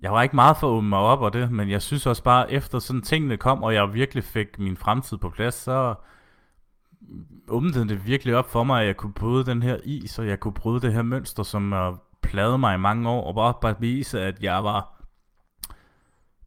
jeg 0.00 0.12
var 0.12 0.22
ikke 0.22 0.36
meget 0.36 0.56
for 0.56 0.66
at 0.66 0.76
åbne 0.76 0.88
mig 0.88 0.98
op 0.98 1.20
og 1.20 1.32
det, 1.32 1.52
men 1.52 1.70
jeg 1.70 1.82
synes 1.82 2.06
også 2.06 2.22
bare, 2.22 2.52
efter 2.52 2.78
sådan 2.78 3.02
tingene 3.02 3.36
kom, 3.36 3.62
og 3.62 3.74
jeg 3.74 3.94
virkelig 3.94 4.24
fik 4.24 4.58
min 4.58 4.76
fremtid 4.76 5.16
på 5.16 5.30
plads, 5.30 5.54
så 5.54 5.94
åbnede 7.48 7.88
det 7.88 8.06
virkelig 8.06 8.36
op 8.36 8.50
for 8.50 8.64
mig, 8.64 8.80
at 8.80 8.86
jeg 8.86 8.96
kunne 8.96 9.12
bryde 9.12 9.46
den 9.46 9.62
her 9.62 9.76
is, 9.84 10.18
og 10.18 10.26
jeg 10.26 10.40
kunne 10.40 10.54
bryde 10.54 10.80
det 10.80 10.92
her 10.92 11.02
mønster, 11.02 11.42
som 11.42 11.72
har 11.72 11.98
pladet 12.22 12.60
mig 12.60 12.74
i 12.74 12.78
mange 12.78 13.08
år, 13.08 13.24
og 13.24 13.34
bare, 13.34 13.54
bare 13.60 13.80
vise, 13.80 14.20
at 14.20 14.42
jeg 14.42 14.64
var 14.64 15.02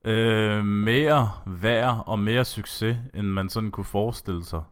øh, 0.05 0.65
mere 0.65 1.31
værd 1.45 2.03
og 2.05 2.19
mere 2.19 2.45
succes, 2.45 2.97
end 3.13 3.27
man 3.27 3.49
sådan 3.49 3.71
kunne 3.71 3.85
forestille 3.85 4.45
sig. 4.45 4.63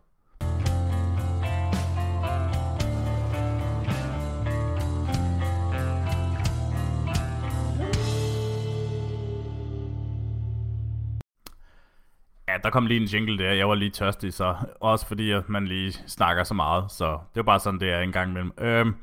Der 12.64 12.70
kom 12.70 12.86
lige 12.86 13.02
en 13.02 13.08
jingle 13.08 13.38
der. 13.38 13.54
Jeg 13.54 13.70
var 13.70 13.76
lige 13.76 13.92
tørstig, 13.92 14.34
så 14.34 14.56
også 14.80 15.08
fordi 15.08 15.32
at 15.32 15.50
man 15.50 15.68
lige 15.68 15.92
snakker 15.92 16.44
så 16.44 16.54
meget. 16.54 16.92
Så 16.92 17.12
det 17.12 17.36
var 17.36 17.44
bare 17.44 17.60
sådan, 17.60 17.80
det 17.80 17.92
er 17.92 18.00
en 18.00 18.12
gang 18.12 18.30
imellem. 18.30 18.52
Øhm, 18.58 18.96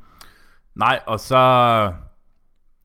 nej, 0.75 0.99
og 1.07 1.19
så... 1.19 1.93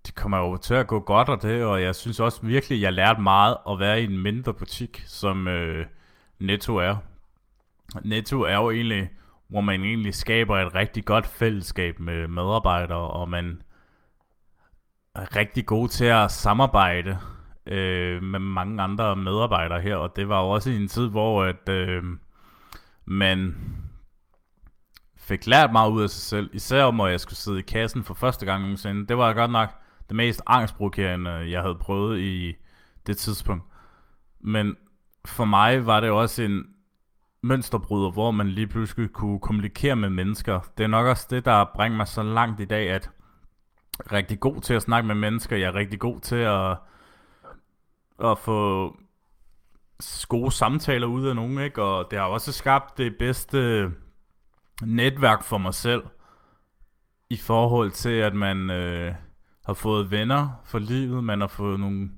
Det 0.07 0.14
kommer 0.14 0.38
jo 0.38 0.57
til 0.57 0.75
at 0.75 0.87
gå 0.87 1.00
godt 1.00 1.29
og 1.29 1.43
det, 1.43 1.64
og 1.64 1.83
jeg 1.83 1.95
synes 1.95 2.21
også 2.21 2.47
virkelig, 2.47 2.83
jeg 2.83 2.93
lærte 2.93 3.21
meget 3.21 3.57
at 3.71 3.79
være 3.79 4.02
i 4.02 4.05
en 4.05 4.19
mindre 4.19 4.55
butik, 4.55 5.02
som 5.07 5.49
øh, 5.49 5.87
Netto 6.38 6.76
er. 6.76 6.97
Netto 8.05 8.41
er 8.43 8.55
jo 8.55 8.71
egentlig, 8.71 9.11
hvor 9.49 9.61
man 9.61 9.85
egentlig 9.85 10.14
skaber 10.14 10.59
et 10.59 10.75
rigtig 10.75 11.05
godt 11.05 11.26
fællesskab 11.26 12.00
med 12.00 12.29
medarbejdere, 12.29 13.11
og 13.11 13.29
man 13.29 13.62
er 15.14 15.37
rigtig 15.37 15.67
god 15.67 15.88
til 15.88 16.05
at 16.05 16.31
samarbejde 16.31 17.19
øh, 17.66 18.23
med 18.23 18.38
mange 18.38 18.83
andre 18.83 19.16
medarbejdere 19.16 19.81
her, 19.81 19.97
og 19.97 20.16
det 20.16 20.28
var 20.28 20.42
jo 20.42 20.49
også 20.49 20.71
i 20.71 20.76
en 20.76 20.88
tid, 20.88 21.09
hvor 21.09 21.45
at, 21.45 21.69
øh, 21.69 22.02
man 23.04 23.57
fik 25.16 25.47
lært 25.47 25.73
meget 25.73 25.90
ud 25.90 26.02
af 26.02 26.11
sig 26.11 26.23
selv, 26.23 26.50
især 26.52 26.85
om, 26.85 27.00
at 27.00 27.11
jeg 27.11 27.21
skulle 27.21 27.37
sidde 27.37 27.59
i 27.59 27.62
kassen 27.62 28.04
for 28.04 28.14
første 28.14 28.47
gang 28.47 28.62
nogensinde. 28.62 29.07
Det 29.07 29.19
var 29.19 29.33
godt 29.33 29.50
nok 29.50 29.69
det 30.09 30.16
mest 30.16 30.42
angstprovokerende, 30.47 31.31
jeg 31.31 31.62
havde 31.62 31.75
prøvet 31.75 32.21
i 32.21 32.54
det 33.07 33.16
tidspunkt. 33.16 33.64
Men 34.40 34.76
for 35.25 35.45
mig 35.45 35.87
var 35.87 36.00
det 36.00 36.11
også 36.11 36.42
en 36.42 36.66
mønsterbryder, 37.42 38.11
hvor 38.11 38.31
man 38.31 38.49
lige 38.49 38.66
pludselig 38.66 39.11
kunne 39.12 39.40
kommunikere 39.40 39.97
med 39.97 40.11
mennesker. 40.11 40.61
Det 40.78 40.85
er 40.85 40.88
nok 40.88 41.07
også 41.07 41.26
det, 41.31 41.45
der 41.45 41.64
bringer 41.75 41.97
mig 41.97 42.09
så 42.09 42.23
langt 42.23 42.61
i 42.61 42.64
dag, 42.64 42.90
at 42.90 43.11
jeg 43.99 44.07
er 44.07 44.12
rigtig 44.12 44.40
god 44.40 44.61
til 44.61 44.75
at 44.75 44.83
snakke 44.83 45.07
med 45.07 45.14
mennesker. 45.14 45.57
Jeg 45.57 45.69
er 45.69 45.75
rigtig 45.75 46.00
god 46.00 46.21
til 46.21 46.37
at, 46.37 46.76
at 48.23 48.38
få 48.38 48.97
gode 50.29 50.50
samtaler 50.50 51.07
ud 51.07 51.26
af 51.26 51.37
nogen, 51.37 51.59
ikke? 51.59 51.83
Og 51.83 52.11
det 52.11 52.19
har 52.19 52.26
også 52.26 52.52
skabt 52.52 52.99
det 52.99 53.17
bedste 53.19 53.91
netværk 54.83 55.45
for 55.45 55.59
mig 55.59 55.75
selv 55.75 56.02
i 57.31 57.37
forhold 57.37 57.91
til, 57.91 58.11
at 58.11 58.35
man 58.35 58.71
øh, 58.71 59.14
har 59.67 59.75
fået 59.75 60.11
venner 60.11 60.61
for 60.64 60.79
livet, 60.79 61.25
man 61.25 61.41
har 61.41 61.49
fået 61.49 61.81
nogle 61.81 62.11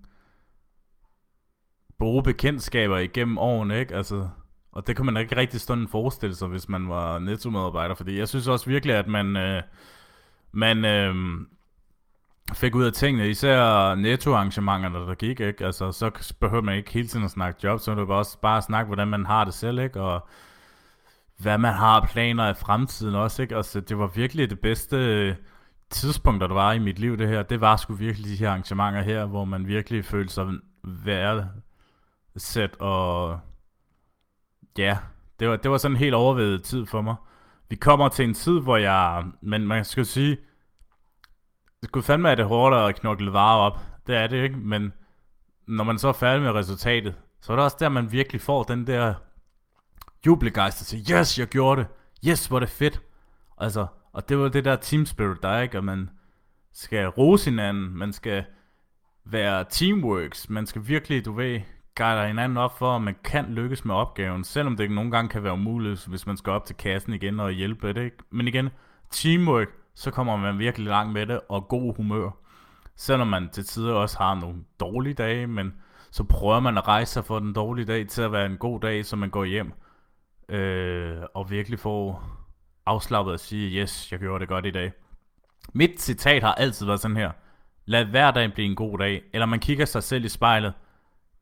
gode 1.98 2.22
bekendtskaber 2.22 2.98
igennem 2.98 3.38
årene, 3.38 3.80
ikke? 3.80 3.94
Altså, 3.94 4.28
og 4.72 4.86
det 4.86 4.96
kan 4.96 5.06
man 5.06 5.16
ikke 5.16 5.36
rigtig 5.36 5.60
stå 5.60 5.86
forestille 5.86 6.34
sig, 6.34 6.48
hvis 6.48 6.68
man 6.68 6.88
var 6.88 7.18
netto-medarbejder, 7.18 7.94
fordi 7.94 8.18
jeg 8.18 8.28
synes 8.28 8.48
også 8.48 8.66
virkelig, 8.66 8.94
at 8.94 9.08
man, 9.08 9.36
øh, 9.36 9.62
man 10.52 10.84
øh, 10.84 11.14
fik 12.52 12.74
ud 12.74 12.84
af 12.84 12.92
tingene, 12.92 13.30
især 13.30 13.94
nettoarrangementerne, 13.94 14.98
der 14.98 15.14
gik, 15.14 15.40
ikke? 15.40 15.66
Altså, 15.66 15.92
så 15.92 16.10
behøver 16.40 16.62
man 16.62 16.76
ikke 16.76 16.92
hele 16.92 17.08
tiden 17.08 17.24
at 17.24 17.30
snakke 17.30 17.60
job, 17.64 17.80
så 17.80 17.94
du 17.94 18.00
det 18.00 18.10
også 18.10 18.38
bare 18.40 18.56
at 18.56 18.64
snakke, 18.64 18.86
hvordan 18.86 19.08
man 19.08 19.26
har 19.26 19.44
det 19.44 19.54
selv, 19.54 19.78
ikke? 19.78 20.00
Og 20.00 20.28
hvad 21.38 21.58
man 21.58 21.74
har 21.74 22.08
planer 22.12 22.50
i 22.50 22.54
fremtiden 22.54 23.14
også, 23.14 23.42
ikke? 23.42 23.56
Altså, 23.56 23.80
det 23.80 23.98
var 23.98 24.06
virkelig 24.06 24.50
det 24.50 24.60
bedste 24.60 25.36
tidspunkt, 25.90 26.40
der 26.40 26.48
var 26.48 26.72
i 26.72 26.78
mit 26.78 26.98
liv, 26.98 27.16
det 27.16 27.28
her. 27.28 27.42
Det 27.42 27.60
var 27.60 27.76
sgu 27.76 27.94
virkelig 27.94 28.30
de 28.30 28.36
her 28.36 28.48
arrangementer 28.48 29.02
her, 29.02 29.26
hvor 29.26 29.44
man 29.44 29.66
virkelig 29.66 30.04
følte 30.04 30.34
sig 30.34 30.46
værdsat 30.84 32.76
og 32.78 33.40
ja, 34.78 34.98
det 35.40 35.48
var, 35.48 35.56
det 35.56 35.70
var 35.70 35.78
sådan 35.78 35.92
en 35.92 35.98
helt 35.98 36.14
overvejet 36.14 36.62
tid 36.62 36.86
for 36.86 37.00
mig. 37.00 37.14
Vi 37.68 37.76
kommer 37.76 38.08
til 38.08 38.24
en 38.24 38.34
tid, 38.34 38.60
hvor 38.60 38.76
jeg, 38.76 39.24
men 39.42 39.66
man 39.66 39.84
skal 39.84 40.06
sige, 40.06 40.36
det 41.84 41.88
skulle 41.88 42.04
fandme 42.04 42.30
af 42.30 42.36
det 42.36 42.46
hårdt 42.46 42.76
at 42.76 43.00
knokle 43.00 43.32
varer 43.32 43.58
op. 43.58 43.78
Det 44.06 44.16
er 44.16 44.26
det 44.26 44.42
ikke, 44.42 44.56
men 44.56 44.92
når 45.66 45.84
man 45.84 45.98
så 45.98 46.08
er 46.08 46.12
færdig 46.12 46.42
med 46.42 46.50
resultatet, 46.50 47.14
så 47.40 47.52
er 47.52 47.56
det 47.56 47.64
også 47.64 47.76
der, 47.80 47.88
man 47.88 48.12
virkelig 48.12 48.40
får 48.40 48.62
den 48.62 48.86
der 48.86 49.14
jubelgejst 50.26 50.86
til, 50.86 50.98
yes, 51.12 51.38
jeg 51.38 51.46
gjorde 51.46 51.80
det. 51.80 51.88
Yes, 52.28 52.46
hvor 52.46 52.60
det 52.60 52.68
fedt. 52.68 53.02
Altså, 53.58 53.86
og 54.12 54.28
det 54.28 54.38
var 54.38 54.48
det 54.48 54.64
der 54.64 54.76
team 54.76 55.06
spirit, 55.06 55.42
der 55.42 55.48
er, 55.48 55.62
ikke? 55.62 55.78
Og 55.78 55.84
man 55.84 56.10
skal 56.72 57.06
rose 57.06 57.50
hinanden, 57.50 57.96
man 57.96 58.12
skal 58.12 58.44
være 59.24 59.64
teamworks, 59.70 60.50
man 60.50 60.66
skal 60.66 60.88
virkelig, 60.88 61.24
du 61.24 61.32
ved, 61.32 61.60
guider 61.96 62.26
hinanden 62.26 62.58
op 62.58 62.78
for, 62.78 62.96
at 62.96 63.02
man 63.02 63.16
kan 63.24 63.44
lykkes 63.44 63.84
med 63.84 63.94
opgaven, 63.94 64.44
selvom 64.44 64.76
det 64.76 64.90
nogle 64.90 65.10
gange 65.10 65.28
kan 65.28 65.44
være 65.44 65.52
umuligt, 65.52 66.06
hvis 66.06 66.26
man 66.26 66.36
skal 66.36 66.52
op 66.52 66.64
til 66.64 66.76
kassen 66.76 67.12
igen 67.12 67.40
og 67.40 67.50
hjælpe 67.50 67.88
det. 67.88 68.04
Ikke? 68.04 68.16
Men 68.30 68.48
igen, 68.48 68.70
teamwork, 69.10 69.68
så 69.94 70.10
kommer 70.10 70.36
man 70.36 70.58
virkelig 70.58 70.88
langt 70.88 71.12
med 71.12 71.26
det, 71.26 71.40
og 71.48 71.68
god 71.68 71.96
humør. 71.96 72.30
Selvom 72.96 73.28
man 73.28 73.48
til 73.52 73.64
tider 73.64 73.94
også 73.94 74.18
har 74.18 74.34
nogle 74.34 74.56
dårlige 74.80 75.14
dage, 75.14 75.46
men 75.46 75.74
så 76.10 76.24
prøver 76.24 76.60
man 76.60 76.78
at 76.78 76.88
rejse 76.88 77.12
sig 77.12 77.24
for 77.24 77.38
den 77.38 77.52
dårlige 77.52 77.86
dag 77.86 78.08
til 78.08 78.22
at 78.22 78.32
være 78.32 78.46
en 78.46 78.56
god 78.56 78.80
dag, 78.80 79.04
så 79.04 79.16
man 79.16 79.30
går 79.30 79.44
hjem 79.44 79.72
øh, 80.48 81.22
og 81.34 81.50
virkelig 81.50 81.78
får 81.78 82.30
afslappet 82.86 83.32
at 83.32 83.40
sige, 83.40 83.80
yes, 83.80 84.12
jeg 84.12 84.20
gjorde 84.20 84.40
det 84.40 84.48
godt 84.48 84.66
i 84.66 84.70
dag. 84.70 84.92
Mit 85.72 86.02
citat 86.02 86.42
har 86.42 86.54
altid 86.54 86.86
været 86.86 87.00
sådan 87.00 87.16
her. 87.16 87.30
Lad 87.84 88.04
hver 88.04 88.30
dag 88.30 88.52
blive 88.52 88.68
en 88.68 88.76
god 88.76 88.98
dag. 88.98 89.22
Eller 89.32 89.46
man 89.46 89.60
kigger 89.60 89.84
sig 89.84 90.02
selv 90.02 90.24
i 90.24 90.28
spejlet 90.28 90.72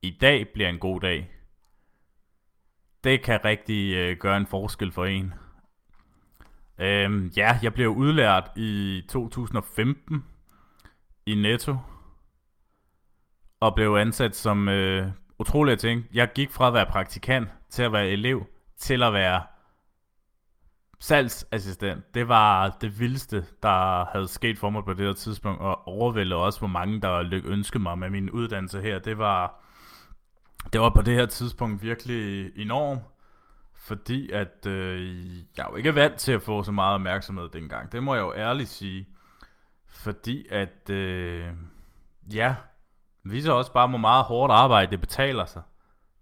i 0.02 0.18
dag 0.20 0.48
bliver 0.54 0.68
en 0.68 0.78
god 0.78 1.00
dag. 1.00 1.30
Det 3.04 3.22
kan 3.22 3.44
rigtig 3.44 3.94
øh, 3.94 4.16
gøre 4.16 4.36
en 4.36 4.46
forskel 4.46 4.92
for 4.92 5.04
en. 5.04 5.34
Øhm, 6.82 7.32
ja, 7.36 7.58
jeg 7.62 7.74
blev 7.74 7.88
udlært 7.88 8.50
i 8.56 9.02
2015 9.08 10.24
i 11.26 11.34
Netto. 11.34 11.76
Og 13.60 13.74
blev 13.74 13.94
ansat 13.94 14.36
som 14.36 14.68
øh, 14.68 15.06
utrolig 15.38 15.78
ting. 15.78 16.04
Jeg 16.14 16.30
gik 16.34 16.50
fra 16.50 16.66
at 16.66 16.74
være 16.74 16.86
praktikant 16.86 17.48
til 17.70 17.82
at 17.82 17.92
være 17.92 18.08
elev 18.08 18.46
til 18.78 19.02
at 19.02 19.12
være 19.12 19.42
salgsassistent. 21.00 22.14
Det 22.14 22.28
var 22.28 22.76
det 22.80 23.00
vildeste, 23.00 23.44
der 23.62 24.04
havde 24.12 24.28
sket 24.28 24.58
for 24.58 24.70
mig 24.70 24.84
på 24.84 24.92
det 24.94 25.06
her 25.06 25.12
tidspunkt, 25.12 25.60
og 25.60 25.88
overvældede 25.88 26.40
også, 26.40 26.58
hvor 26.58 26.68
mange 26.68 27.00
der 27.00 27.40
ønskede 27.44 27.82
mig 27.82 27.98
med 27.98 28.10
min 28.10 28.30
uddannelse 28.30 28.80
her. 28.80 28.98
Det 28.98 29.18
var 29.18 29.62
det 30.72 30.80
var 30.80 30.90
på 30.90 31.02
det 31.02 31.14
her 31.14 31.26
tidspunkt 31.26 31.82
virkelig 31.82 32.50
enormt, 32.56 33.00
fordi 33.82 34.30
at 34.30 34.66
øh, 34.66 35.36
jeg 35.56 35.66
jo 35.70 35.76
ikke 35.76 35.88
er 35.88 35.92
vant 35.92 36.14
til 36.14 36.32
at 36.32 36.42
få 36.42 36.62
så 36.62 36.72
meget 36.72 36.94
opmærksomhed 36.94 37.48
dengang. 37.48 37.92
Det 37.92 38.02
må 38.02 38.14
jeg 38.14 38.22
jo 38.22 38.34
ærligt 38.34 38.68
sige. 38.68 39.08
Fordi 39.88 40.46
at, 40.50 40.90
øh, 40.90 41.46
ja, 42.32 42.54
viser 43.22 43.52
også 43.52 43.72
bare, 43.72 43.88
hvor 43.88 43.98
meget 43.98 44.24
hårdt 44.24 44.52
arbejde 44.52 44.90
det 44.90 45.00
betaler 45.00 45.44
sig. 45.44 45.62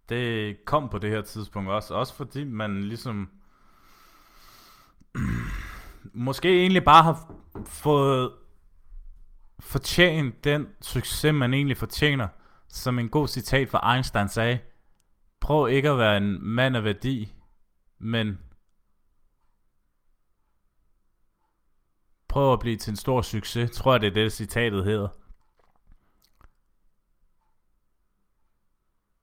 Det 0.09 0.57
kom 0.65 0.89
på 0.89 0.99
det 0.99 1.11
her 1.11 1.23
tidspunkt 1.23 1.71
også. 1.71 1.95
Også 1.95 2.15
fordi 2.15 2.45
man 2.45 2.85
ligesom, 2.85 3.31
måske 6.27 6.61
egentlig 6.61 6.85
bare 6.85 7.03
har 7.03 7.35
fået 7.67 8.33
fortjent 9.61 10.45
den 10.45 10.69
succes, 10.81 11.35
man 11.35 11.55
egentlig 11.55 11.77
fortjener 11.77 12.29
som 12.69 12.99
en 12.99 13.09
god 13.09 13.29
citat 13.29 13.69
fra 13.69 13.95
Einstein 13.95 14.29
sagde, 14.29 14.59
prøv 15.41 15.69
ikke 15.69 15.91
at 15.91 15.99
være 15.99 16.17
en 16.17 16.45
mand 16.45 16.77
af 16.77 16.85
værdi, 16.85 17.35
men 18.01 18.39
prøv 22.29 22.53
at 22.53 22.61
blive 22.61 22.77
til 22.77 22.91
en 22.91 22.97
stor 22.97 23.23
succes. 23.23 23.71
Tror 23.71 23.93
jeg, 23.93 24.01
det 24.01 24.09
er 24.09 24.15
det, 24.15 24.33
citatet 24.33 24.85
hedder. 24.85 25.09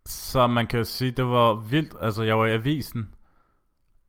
Så 0.05 0.47
man 0.47 0.67
kan 0.67 0.77
jo 0.77 0.83
sige, 0.83 1.11
det 1.11 1.25
var 1.25 1.53
vildt. 1.53 1.95
Altså, 2.01 2.23
jeg 2.23 2.37
var 2.37 2.45
i 2.45 2.53
avisen 2.53 3.15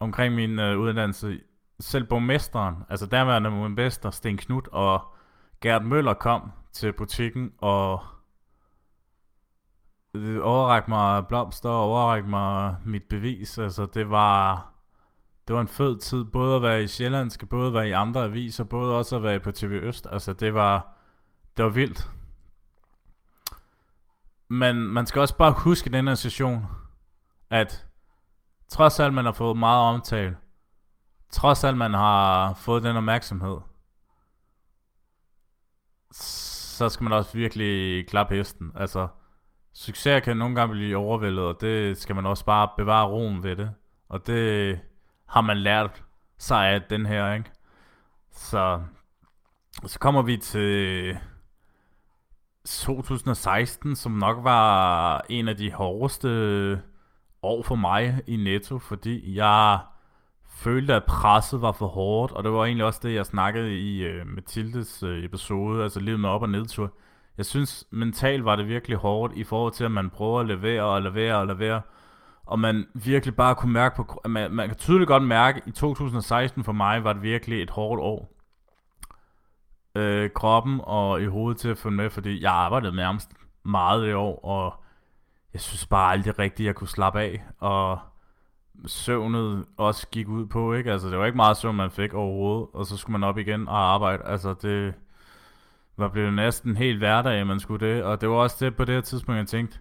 omkring 0.00 0.34
min 0.34 0.58
øh, 0.58 0.78
uddannelse. 0.78 1.40
Selv 1.80 2.04
borgmesteren, 2.04 2.74
altså 2.88 3.06
derværende 3.06 3.50
borgmester 3.50 4.10
Sten 4.10 4.36
Knut 4.36 4.68
og 4.72 5.14
Gert 5.60 5.84
Møller 5.84 6.14
kom 6.14 6.52
til 6.72 6.92
butikken 6.92 7.52
og 7.58 8.00
det 10.12 10.88
mig 10.88 11.26
blomster, 11.26 11.70
og 11.70 11.90
mig 12.28 12.76
mit 12.84 13.04
bevis. 13.10 13.58
Altså, 13.58 13.86
det 13.86 14.10
var, 14.10 14.68
det 15.48 15.54
var 15.54 15.60
en 15.60 15.68
fed 15.68 15.98
tid, 15.98 16.24
både 16.24 16.56
at 16.56 16.62
være 16.62 16.82
i 16.82 16.86
Sjællandske, 16.86 17.46
både 17.46 17.66
at 17.66 17.74
være 17.74 17.88
i 17.88 17.92
andre 17.92 18.24
aviser, 18.24 18.64
både 18.64 18.96
også 18.96 19.16
at 19.16 19.22
være 19.22 19.40
på 19.40 19.52
TV 19.52 19.70
Øst. 19.82 20.06
Altså, 20.10 20.32
det 20.32 20.54
var, 20.54 20.94
det 21.56 21.64
var 21.64 21.70
vildt. 21.70 22.10
Men 24.48 24.76
man 24.76 25.06
skal 25.06 25.20
også 25.20 25.36
bare 25.36 25.52
huske 25.52 25.90
i 25.90 25.92
den 25.92 26.08
her 26.08 26.14
session, 26.14 26.66
at 27.50 27.86
trods 28.68 29.00
alt 29.00 29.14
man 29.14 29.24
har 29.24 29.32
fået 29.32 29.56
meget 29.56 29.94
omtale, 29.94 30.36
trods 31.30 31.64
alt 31.64 31.76
man 31.76 31.94
har 31.94 32.54
fået 32.54 32.82
den 32.82 32.96
opmærksomhed, 32.96 33.58
så 36.10 36.88
skal 36.88 37.04
man 37.04 37.12
også 37.12 37.32
virkelig 37.32 38.06
klappe 38.08 38.34
hesten. 38.34 38.72
Altså, 38.74 39.08
Succes 39.72 40.24
kan 40.24 40.36
nogle 40.36 40.54
gange 40.54 40.74
blive 40.74 40.96
overvældet, 40.96 41.44
og 41.44 41.60
det 41.60 41.98
skal 41.98 42.14
man 42.14 42.26
også 42.26 42.44
bare 42.44 42.68
bevare 42.76 43.08
roen 43.08 43.42
ved 43.42 43.56
det. 43.56 43.70
Og 44.08 44.26
det 44.26 44.80
har 45.26 45.40
man 45.40 45.56
lært 45.56 46.04
sig 46.38 46.66
af 46.66 46.82
den 46.82 47.06
her, 47.06 47.34
ikke? 47.34 47.50
Så, 48.30 48.80
så 49.86 49.98
kommer 49.98 50.22
vi 50.22 50.36
til 50.36 51.16
2016, 52.66 53.96
som 53.96 54.12
nok 54.12 54.44
var 54.44 55.24
en 55.28 55.48
af 55.48 55.56
de 55.56 55.72
hårdeste 55.72 56.82
år 57.42 57.62
for 57.62 57.74
mig 57.74 58.22
i 58.26 58.36
Netto, 58.36 58.78
fordi 58.78 59.34
jeg 59.36 59.78
følte, 60.48 60.94
at 60.94 61.04
presset 61.04 61.62
var 61.62 61.72
for 61.72 61.86
hårdt, 61.86 62.32
og 62.32 62.44
det 62.44 62.52
var 62.52 62.64
egentlig 62.64 62.86
også 62.86 63.00
det, 63.02 63.14
jeg 63.14 63.26
snakkede 63.26 63.78
i 63.80 64.20
uh, 64.20 64.26
Mathildes 64.26 65.02
uh, 65.02 65.24
episode, 65.24 65.82
altså 65.82 66.00
livet 66.00 66.20
med 66.20 66.28
op- 66.28 66.42
og 66.42 66.48
nedtur 66.48 66.92
jeg 67.38 67.46
synes 67.46 67.84
mentalt 67.90 68.44
var 68.44 68.56
det 68.56 68.68
virkelig 68.68 68.96
hårdt 68.96 69.32
i 69.36 69.44
forhold 69.44 69.72
til, 69.72 69.84
at 69.84 69.90
man 69.90 70.10
prøver 70.10 70.40
at 70.40 70.46
levere 70.46 70.82
og 70.82 71.02
levere 71.02 71.36
og 71.36 71.46
levere. 71.46 71.80
Og 72.46 72.58
man 72.58 72.86
virkelig 72.94 73.36
bare 73.36 73.54
kunne 73.54 73.72
mærke 73.72 73.96
på, 73.96 74.20
man, 74.28 74.50
man 74.50 74.68
kan 74.68 74.76
tydeligt 74.76 75.08
godt 75.08 75.22
mærke, 75.22 75.60
at 75.60 75.66
i 75.66 75.70
2016 75.70 76.64
for 76.64 76.72
mig 76.72 77.04
var 77.04 77.12
det 77.12 77.22
virkelig 77.22 77.62
et 77.62 77.70
hårdt 77.70 78.00
år. 78.00 78.32
Øh, 79.94 80.30
kroppen 80.34 80.80
og 80.82 81.22
i 81.22 81.26
hovedet 81.26 81.60
til 81.60 81.68
at 81.68 81.78
følge 81.78 81.96
med, 81.96 82.10
fordi 82.10 82.42
jeg 82.42 82.52
arbejdede 82.52 82.96
nærmest 82.96 83.30
meget 83.64 84.02
det 84.02 84.14
år, 84.14 84.44
og 84.44 84.84
jeg 85.52 85.60
synes 85.60 85.86
bare 85.86 86.12
aldrig 86.12 86.38
rigtigt, 86.38 86.60
at 86.60 86.66
jeg 86.66 86.74
kunne 86.74 86.88
slappe 86.88 87.20
af. 87.20 87.44
Og 87.58 87.98
søvnet 88.86 89.64
også 89.76 90.08
gik 90.08 90.28
ud 90.28 90.46
på, 90.46 90.72
ikke? 90.72 90.92
Altså, 90.92 91.08
det 91.08 91.18
var 91.18 91.26
ikke 91.26 91.36
meget 91.36 91.56
søvn, 91.56 91.76
man 91.76 91.90
fik 91.90 92.14
overhovedet, 92.14 92.68
og 92.74 92.86
så 92.86 92.96
skulle 92.96 93.18
man 93.18 93.28
op 93.28 93.38
igen 93.38 93.68
og 93.68 93.94
arbejde. 93.94 94.22
Altså, 94.24 94.54
det, 94.62 94.94
var 95.98 96.08
blevet 96.08 96.34
næsten 96.34 96.76
helt 96.76 96.98
hverdag, 96.98 97.46
man 97.46 97.60
skulle 97.60 97.86
det. 97.86 98.04
Og 98.04 98.20
det 98.20 98.28
var 98.28 98.34
også 98.34 98.64
det 98.64 98.76
på 98.76 98.84
det 98.84 98.94
her 98.94 99.02
tidspunkt, 99.02 99.38
jeg 99.38 99.46
tænkte, 99.46 99.78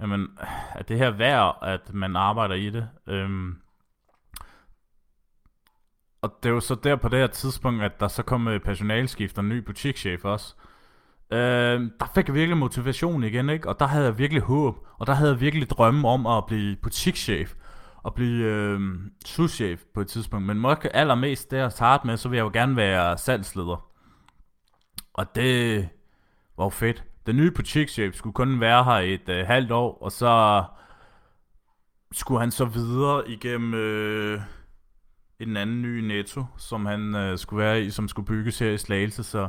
jamen, 0.00 0.28
er 0.74 0.82
det 0.82 0.98
her 0.98 1.10
værd, 1.10 1.58
at 1.62 1.94
man 1.94 2.16
arbejder 2.16 2.54
i 2.54 2.70
det? 2.70 2.88
Øhm, 3.06 3.56
og 6.22 6.38
det 6.42 6.54
var 6.54 6.60
så 6.60 6.74
der 6.74 6.96
på 6.96 7.08
det 7.08 7.18
her 7.18 7.26
tidspunkt, 7.26 7.82
at 7.82 8.00
der 8.00 8.08
så 8.08 8.22
kom 8.22 8.48
personalskift 8.64 9.38
og 9.38 9.44
en 9.44 9.50
ny 9.50 9.58
butikschef 9.58 10.24
også. 10.24 10.54
Øh, 11.32 11.80
der 12.00 12.10
fik 12.14 12.26
jeg 12.26 12.34
virkelig 12.34 12.56
motivation 12.56 13.24
igen, 13.24 13.50
ikke? 13.50 13.68
Og 13.68 13.80
der 13.80 13.86
havde 13.86 14.04
jeg 14.04 14.18
virkelig 14.18 14.42
håb, 14.42 14.76
og 14.98 15.06
der 15.06 15.14
havde 15.14 15.30
jeg 15.30 15.40
virkelig 15.40 15.70
drømme 15.70 16.08
om 16.08 16.26
at 16.26 16.46
blive 16.46 16.76
butikschef 16.76 17.54
og 17.96 18.14
blive 18.14 18.44
øh, 18.44 18.80
souschef 19.24 19.82
på 19.94 20.00
et 20.00 20.08
tidspunkt. 20.08 20.46
Men 20.46 20.58
måske 20.58 20.96
allermest 20.96 21.50
det 21.50 21.56
at 21.56 21.72
starte 21.72 22.06
med, 22.06 22.16
så 22.16 22.28
vil 22.28 22.36
jeg 22.36 22.44
jo 22.44 22.50
gerne 22.52 22.76
være 22.76 23.18
salgsleder. 23.18 23.85
Og 25.16 25.34
det 25.34 25.88
var 26.56 26.64
jo 26.64 26.68
fedt. 26.68 27.04
Den 27.26 27.36
nye 27.36 27.50
på 27.50 27.62
Chickshape 27.62 28.16
skulle 28.16 28.34
kun 28.34 28.60
være 28.60 28.84
her 28.84 28.92
et 28.92 29.28
øh, 29.28 29.46
halvt 29.46 29.72
år, 29.72 29.98
og 30.02 30.12
så 30.12 30.64
skulle 32.12 32.40
han 32.40 32.50
så 32.50 32.64
videre 32.64 33.30
igennem 33.30 33.74
øh, 33.74 34.40
en 35.38 35.56
anden 35.56 35.82
ny 35.82 36.00
netto, 36.00 36.44
som 36.56 36.86
han 36.86 37.14
øh, 37.14 37.38
skulle 37.38 37.64
være 37.64 37.82
i, 37.82 37.90
som 37.90 38.08
skulle 38.08 38.26
bygges 38.26 38.58
her 38.58 38.70
i 38.70 38.78
Slagelse, 38.78 39.22
så 39.22 39.48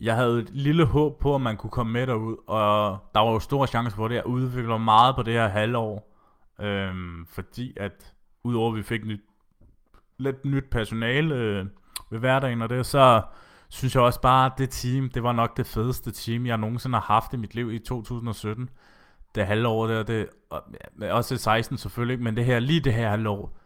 jeg 0.00 0.16
havde 0.16 0.38
et 0.38 0.50
lille 0.50 0.84
håb 0.84 1.20
på, 1.20 1.34
at 1.34 1.40
man 1.40 1.56
kunne 1.56 1.70
komme 1.70 1.92
med 1.92 2.06
derud, 2.06 2.36
og 2.46 2.98
der 3.14 3.20
var 3.20 3.32
jo 3.32 3.38
store 3.38 3.66
chancer 3.66 3.96
for 3.96 4.08
det. 4.08 4.14
Jeg 4.14 4.26
udvikler 4.26 4.78
meget 4.78 5.16
på 5.16 5.22
det 5.22 5.32
her 5.32 5.48
halvår, 5.48 6.16
øhm, 6.60 7.26
fordi 7.26 7.72
at 7.76 8.14
udover 8.44 8.72
at 8.72 8.76
vi 8.76 8.82
fik 8.82 9.04
nyt, 9.04 9.20
lidt 10.18 10.44
nyt 10.44 10.70
personale 10.70 11.34
øh, 11.34 11.66
ved 12.10 12.18
hverdagen 12.18 12.62
og 12.62 12.68
det, 12.68 12.86
så 12.86 13.22
synes 13.68 13.94
jeg 13.94 14.02
også 14.02 14.20
bare, 14.20 14.46
at 14.46 14.52
det 14.58 14.70
team, 14.70 15.10
det 15.10 15.22
var 15.22 15.32
nok 15.32 15.56
det 15.56 15.66
fedeste 15.66 16.12
team, 16.12 16.46
jeg 16.46 16.58
nogensinde 16.58 16.98
har 16.98 17.14
haft 17.14 17.32
i 17.32 17.36
mit 17.36 17.54
liv 17.54 17.72
i 17.72 17.78
2017. 17.78 18.70
Det 19.34 19.46
halvår 19.46 19.86
der, 19.86 20.02
det, 20.02 20.28
og, 20.50 20.62
også 21.10 21.34
i 21.34 21.38
16 21.38 21.78
selvfølgelig, 21.78 22.22
men 22.22 22.36
det 22.36 22.44
her, 22.44 22.58
lige 22.58 22.80
det 22.80 22.94
her 22.94 23.10
halvår, 23.10 23.58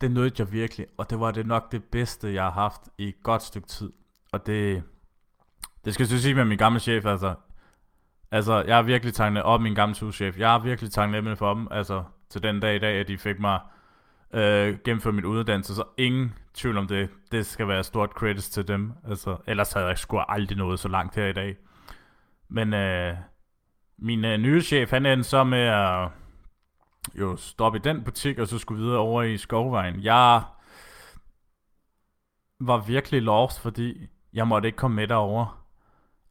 det 0.00 0.10
nødte 0.10 0.40
jeg 0.40 0.52
virkelig, 0.52 0.86
og 0.98 1.10
det 1.10 1.20
var 1.20 1.30
det 1.30 1.46
nok 1.46 1.72
det 1.72 1.84
bedste, 1.84 2.34
jeg 2.34 2.42
har 2.42 2.50
haft 2.50 2.80
i 2.98 3.08
et 3.08 3.22
godt 3.22 3.42
stykke 3.42 3.68
tid. 3.68 3.92
Og 4.32 4.46
det, 4.46 4.82
det 5.84 5.94
skal 5.94 6.08
jeg 6.10 6.20
sige 6.20 6.34
med 6.34 6.44
min 6.44 6.58
gamle 6.58 6.80
chef, 6.80 7.06
altså. 7.06 7.34
Altså, 8.30 8.62
jeg 8.66 8.78
er 8.78 8.82
virkelig 8.82 9.14
taknemmelig 9.14 9.44
op 9.44 9.60
min 9.60 9.74
gamle 9.74 9.94
chef. 9.94 10.38
Jeg 10.38 10.54
er 10.54 10.58
virkelig 10.58 10.92
taknemmelig 10.92 11.38
for 11.38 11.54
dem, 11.54 11.68
altså, 11.70 12.04
til 12.30 12.42
den 12.42 12.60
dag 12.60 12.76
i 12.76 12.78
dag, 12.78 13.00
at 13.00 13.08
de 13.08 13.18
fik 13.18 13.40
mig 13.40 13.60
øh, 14.34 14.78
gennemført 14.84 15.14
min 15.14 15.24
uddannelse, 15.24 15.74
så 15.74 15.84
ingen 15.98 16.34
tvivl 16.54 16.78
om 16.78 16.86
det. 16.86 17.10
Det 17.32 17.46
skal 17.46 17.68
være 17.68 17.84
stort 17.84 18.10
credits 18.10 18.50
til 18.50 18.68
dem. 18.68 18.92
Altså, 19.08 19.36
ellers 19.46 19.72
havde 19.72 19.86
jeg 19.86 19.98
sgu 19.98 20.18
aldrig 20.18 20.58
nået 20.58 20.78
så 20.78 20.88
langt 20.88 21.14
her 21.16 21.26
i 21.26 21.32
dag. 21.32 21.56
Men 22.48 22.74
øh, 22.74 23.16
min 23.98 24.24
øh, 24.24 24.38
nye 24.38 24.62
chef, 24.62 24.90
han 24.90 25.06
endte 25.06 25.28
så 25.28 25.44
med 25.44 25.58
at 25.58 26.08
jo 27.14 27.36
stoppe 27.36 27.78
i 27.78 27.82
den 27.84 28.04
butik, 28.04 28.38
og 28.38 28.48
så 28.48 28.58
skulle 28.58 28.82
videre 28.82 28.98
over 28.98 29.22
i 29.22 29.36
Skovvejen. 29.36 30.02
Jeg 30.02 30.42
var 32.60 32.78
virkelig 32.78 33.22
lost, 33.22 33.60
fordi 33.60 34.06
jeg 34.32 34.48
måtte 34.48 34.68
ikke 34.68 34.76
komme 34.76 34.94
med 34.94 35.08
derover. 35.08 35.66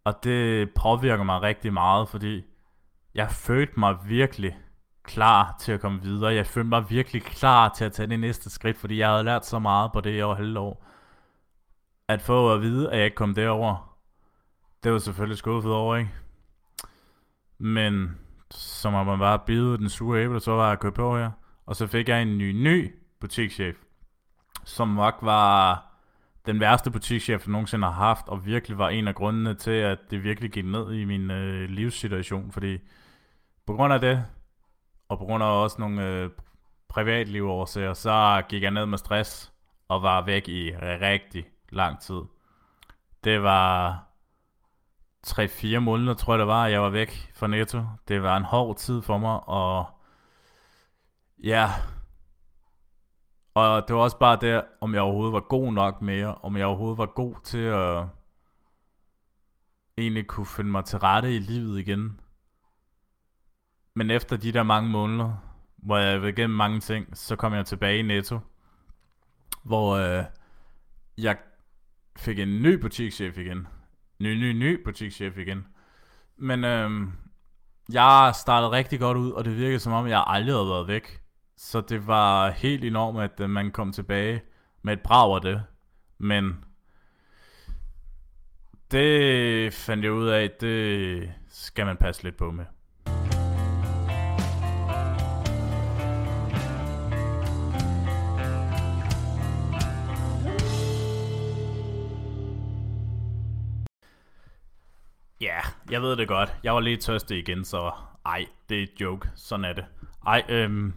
Og 0.04 0.24
det 0.24 0.70
påvirker 0.74 1.24
mig 1.24 1.42
rigtig 1.42 1.74
meget, 1.74 2.10
fordi 2.10 2.44
jeg 3.16 3.32
følte 3.32 3.80
mig 3.80 3.98
virkelig 4.06 4.58
klar 5.04 5.56
til 5.60 5.72
at 5.72 5.82
komme 5.82 6.02
videre. 6.02 6.34
Jeg 6.34 6.48
følte 6.48 6.70
mig 6.70 6.90
virkelig 6.90 7.24
klar 7.24 7.70
til 7.70 7.86
at 7.86 7.94
tage 7.94 8.10
det 8.10 8.20
næste 8.20 8.50
skridt, 8.50 8.78
fordi 8.78 8.98
jeg 8.98 9.10
havde 9.10 9.24
lært 9.24 9.46
så 9.46 9.60
meget 9.60 9.92
på 9.92 10.02
det 10.02 10.24
over 10.24 10.60
år. 10.60 10.86
At 12.08 12.22
få 12.22 12.54
at 12.54 12.62
vide, 12.62 12.92
at 12.92 12.98
jeg 12.98 13.06
ikke 13.06 13.16
kom 13.16 13.36
derover, 13.36 13.98
det 14.84 14.92
var 14.92 14.98
selvfølgelig 14.98 15.38
skuffet 15.38 15.72
over, 15.72 15.96
ikke? 15.96 16.12
Men 17.58 18.18
så 18.52 18.90
må 18.90 19.04
man 19.04 19.20
bare 19.20 19.40
bide 19.40 19.78
den 19.78 19.90
sure 19.90 20.24
æble, 20.24 20.40
så 20.40 20.52
var 20.52 20.70
jeg 20.70 20.80
købt 20.80 20.96
på 20.96 21.18
her. 21.18 21.32
Og 21.66 21.76
så 21.76 21.88
fik 21.88 22.10
jeg 22.10 22.22
en 22.22 22.38
ny, 22.38 22.52
ny 22.52 22.96
butikschef, 23.20 23.76
som 24.66 24.88
nok 24.88 25.18
var 25.22 25.86
den 26.46 26.60
værste 26.60 26.92
butikschef, 26.92 27.46
jeg 27.46 27.52
nogensinde 27.52 27.86
har 27.86 27.94
haft, 27.94 28.28
og 28.28 28.46
virkelig 28.46 28.78
var 28.78 28.90
en 28.90 29.08
af 29.08 29.16
grundene 29.16 29.54
til, 29.54 29.72
at 29.72 30.00
det 30.12 30.24
virkelig 30.24 30.52
gik 30.52 30.66
ned 30.66 30.94
i 30.94 31.06
min 31.06 31.32
øh, 31.32 31.70
livssituation, 31.70 32.52
fordi 32.52 32.78
på 33.66 33.74
grund 33.74 33.94
af 33.94 34.00
det, 34.02 34.26
og 35.12 35.18
på 35.18 35.26
grund 35.26 35.44
af 35.44 35.48
også 35.48 35.76
nogle 35.80 36.08
øh, 36.08 36.30
privatlivårsager, 36.88 37.94
så 37.94 38.44
gik 38.50 38.64
jeg 38.64 38.72
ned 38.72 38.86
med 38.86 38.98
stress, 38.98 39.54
og 39.88 40.04
var 40.04 40.22
væk 40.22 40.48
i 40.48 40.72
rigtig 40.82 41.46
lang 41.70 42.00
tid. 42.00 42.22
Det 43.24 43.44
var 43.44 44.04
3-4 45.28 45.80
måneder, 45.80 46.14
tror 46.14 46.34
jeg 46.34 46.40
det 46.40 46.48
var, 46.48 46.68
jeg 46.68 46.82
var 46.82 46.90
væk 46.90 47.32
fra 47.36 47.48
Netto. 47.48 47.84
Det 48.08 48.24
var 48.24 48.38
en 48.38 48.44
hård 48.44 48.78
tid 48.78 49.02
for 49.02 49.18
mig, 49.18 49.50
og 49.50 49.86
ja, 51.44 51.70
og 53.54 53.88
det 53.88 53.96
var 53.96 54.02
også 54.02 54.18
bare 54.18 54.38
det, 54.42 54.64
om 54.82 54.94
jeg 54.94 55.02
overhovedet 55.02 55.34
var 55.34 55.40
god 55.40 55.74
nok 55.74 56.02
mere, 56.02 56.36
om 56.36 56.58
jeg 56.58 56.66
overhovedet 56.66 56.98
var 56.98 57.06
god 57.06 57.36
til 57.44 57.58
at 57.58 58.06
egentlig 59.98 60.28
kunne 60.28 60.46
finde 60.46 60.72
mig 60.72 60.86
til 60.86 61.00
rette 61.00 61.36
i 61.36 61.40
livet 61.40 61.80
igen. 61.80 62.21
Men 63.94 64.10
efter 64.10 64.38
de 64.38 64.52
der 64.52 64.64
mange 64.64 64.90
måneder, 64.90 65.34
hvor 65.78 65.98
jeg 65.98 66.22
var 66.22 66.28
igennem 66.28 66.58
mange 66.58 66.80
ting, 66.80 67.18
så 67.18 67.36
kom 67.36 67.54
jeg 67.54 67.66
tilbage 67.66 68.00
i 68.00 68.02
Netto, 68.02 68.40
hvor 69.64 69.96
øh, 69.96 70.24
jeg 71.18 71.38
fik 72.18 72.40
en 72.40 72.62
ny 72.62 72.74
butikschef 72.74 73.38
igen. 73.38 73.68
Ny, 74.20 74.34
ny, 74.34 74.52
ny 74.52 74.84
butikschef 74.84 75.38
igen. 75.38 75.68
Men 76.38 76.64
øh, 76.64 77.08
jeg 77.94 78.34
startede 78.36 78.72
rigtig 78.72 79.00
godt 79.00 79.18
ud, 79.18 79.32
og 79.32 79.46
det 79.46 79.58
virkede 79.58 79.80
som 79.80 79.94
om, 79.94 80.08
jeg 80.08 80.24
aldrig 80.28 80.56
havde 80.56 80.68
været 80.68 80.88
væk. 80.88 81.22
Så 81.58 81.82
det 81.82 82.08
var 82.08 82.50
helt 82.50 82.84
enormt, 82.84 83.20
at 83.20 83.40
øh, 83.40 83.50
man 83.50 83.72
kom 83.72 83.92
tilbage 83.92 84.42
med 84.82 84.94
et 84.94 85.02
brag 85.02 85.36
af 85.36 85.42
det. 85.42 85.64
Men 86.18 86.66
det 88.92 89.74
fandt 89.74 90.04
jeg 90.04 90.14
ud 90.14 90.28
af, 90.28 90.52
det 90.62 91.34
skal 91.48 91.86
man 91.86 91.98
passe 91.98 92.24
lidt 92.24 92.38
på 92.38 92.52
med. 92.52 92.66
Jeg 105.92 106.02
ved 106.02 106.16
det 106.16 106.28
godt. 106.28 106.56
Jeg 106.64 106.74
var 106.74 106.80
lidt 106.80 107.02
tørstig 107.02 107.38
igen, 107.38 107.66
så 107.66 107.92
ej, 108.26 108.46
det 108.70 108.80
er 108.80 108.84
et 108.84 109.02
joke. 109.02 109.30
Sådan 109.36 109.66
er 109.66 109.74
det. 109.74 109.86
Ej, 110.28 110.44
øhm, 110.50 110.94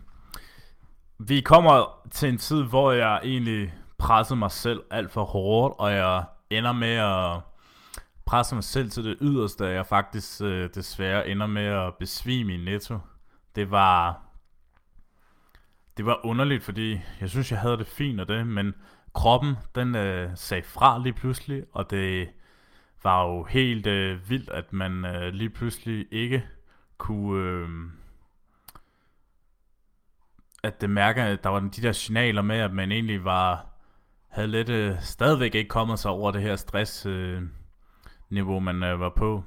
vi 1.19 1.41
kommer 1.41 2.01
til 2.11 2.29
en 2.29 2.39
tid, 2.39 2.63
hvor 2.63 2.93
jeg 2.93 3.21
egentlig 3.25 3.75
presser 3.99 4.35
mig 4.35 4.51
selv 4.51 4.83
alt 4.91 5.13
for 5.13 5.25
hårdt, 5.25 5.75
og 5.79 5.93
jeg 5.93 6.25
ender 6.51 6.73
med 6.73 6.95
at 6.95 7.41
presse 8.25 8.55
mig 8.55 8.65
selv 8.65 8.91
til 8.91 9.05
det 9.05 9.17
yderste, 9.21 9.67
og 9.67 9.73
jeg 9.73 9.87
faktisk 9.87 10.43
øh, 10.43 10.71
desværre 10.75 11.29
ender 11.29 11.47
med 11.47 11.67
at 11.67 11.95
besvime 11.95 12.55
i 12.55 12.57
netto. 12.57 12.99
Det 13.57 13.71
var, 13.71 14.21
det 15.97 16.07
var 16.07 16.27
underligt, 16.27 16.65
fordi 16.65 17.01
jeg 17.21 17.31
synes, 17.31 17.51
jeg 17.51 17.61
havde 17.61 17.79
det 17.79 17.87
fint 17.87 18.21
og 18.21 18.29
det, 18.29 18.47
men 18.47 18.75
kroppen, 19.15 19.57
den 19.75 19.95
øh, 19.95 20.31
sagde 20.35 20.63
fra 20.63 20.99
lige 20.99 21.13
pludselig, 21.13 21.65
og 21.73 21.91
det 21.91 22.29
var 23.05 23.27
jo 23.27 23.45
helt 23.45 23.87
øh, 23.87 24.31
vildt, 24.31 24.51
at 24.51 24.73
man 24.73 25.05
øh, 25.05 25.33
lige 25.33 25.51
pludselig 25.51 26.07
ikke 26.11 26.45
kunne... 26.99 27.41
Øh, 27.41 27.69
at 30.63 30.81
det 30.81 30.91
mærker, 30.91 31.25
at 31.25 31.45
der 31.45 31.51
var 31.51 31.61
de 31.61 31.83
der 31.83 31.93
signaler 31.93 32.43
med, 32.43 32.57
at 32.57 32.73
man 32.73 32.93
egentlig 32.93 33.25
var, 33.25 33.67
havde 34.29 34.49
lidt 34.49 34.69
øh, 34.69 35.01
stadigvæk 35.01 35.55
ikke 35.55 35.69
kommet 35.69 35.99
sig 35.99 36.11
over 36.11 36.31
det 36.31 36.43
her 36.43 36.57
stress 36.57 37.07
øh, 37.07 37.43
niveau, 38.31 38.61
man 38.61 38.83
øh, 38.83 39.01
var 39.01 39.13
på. 39.17 39.45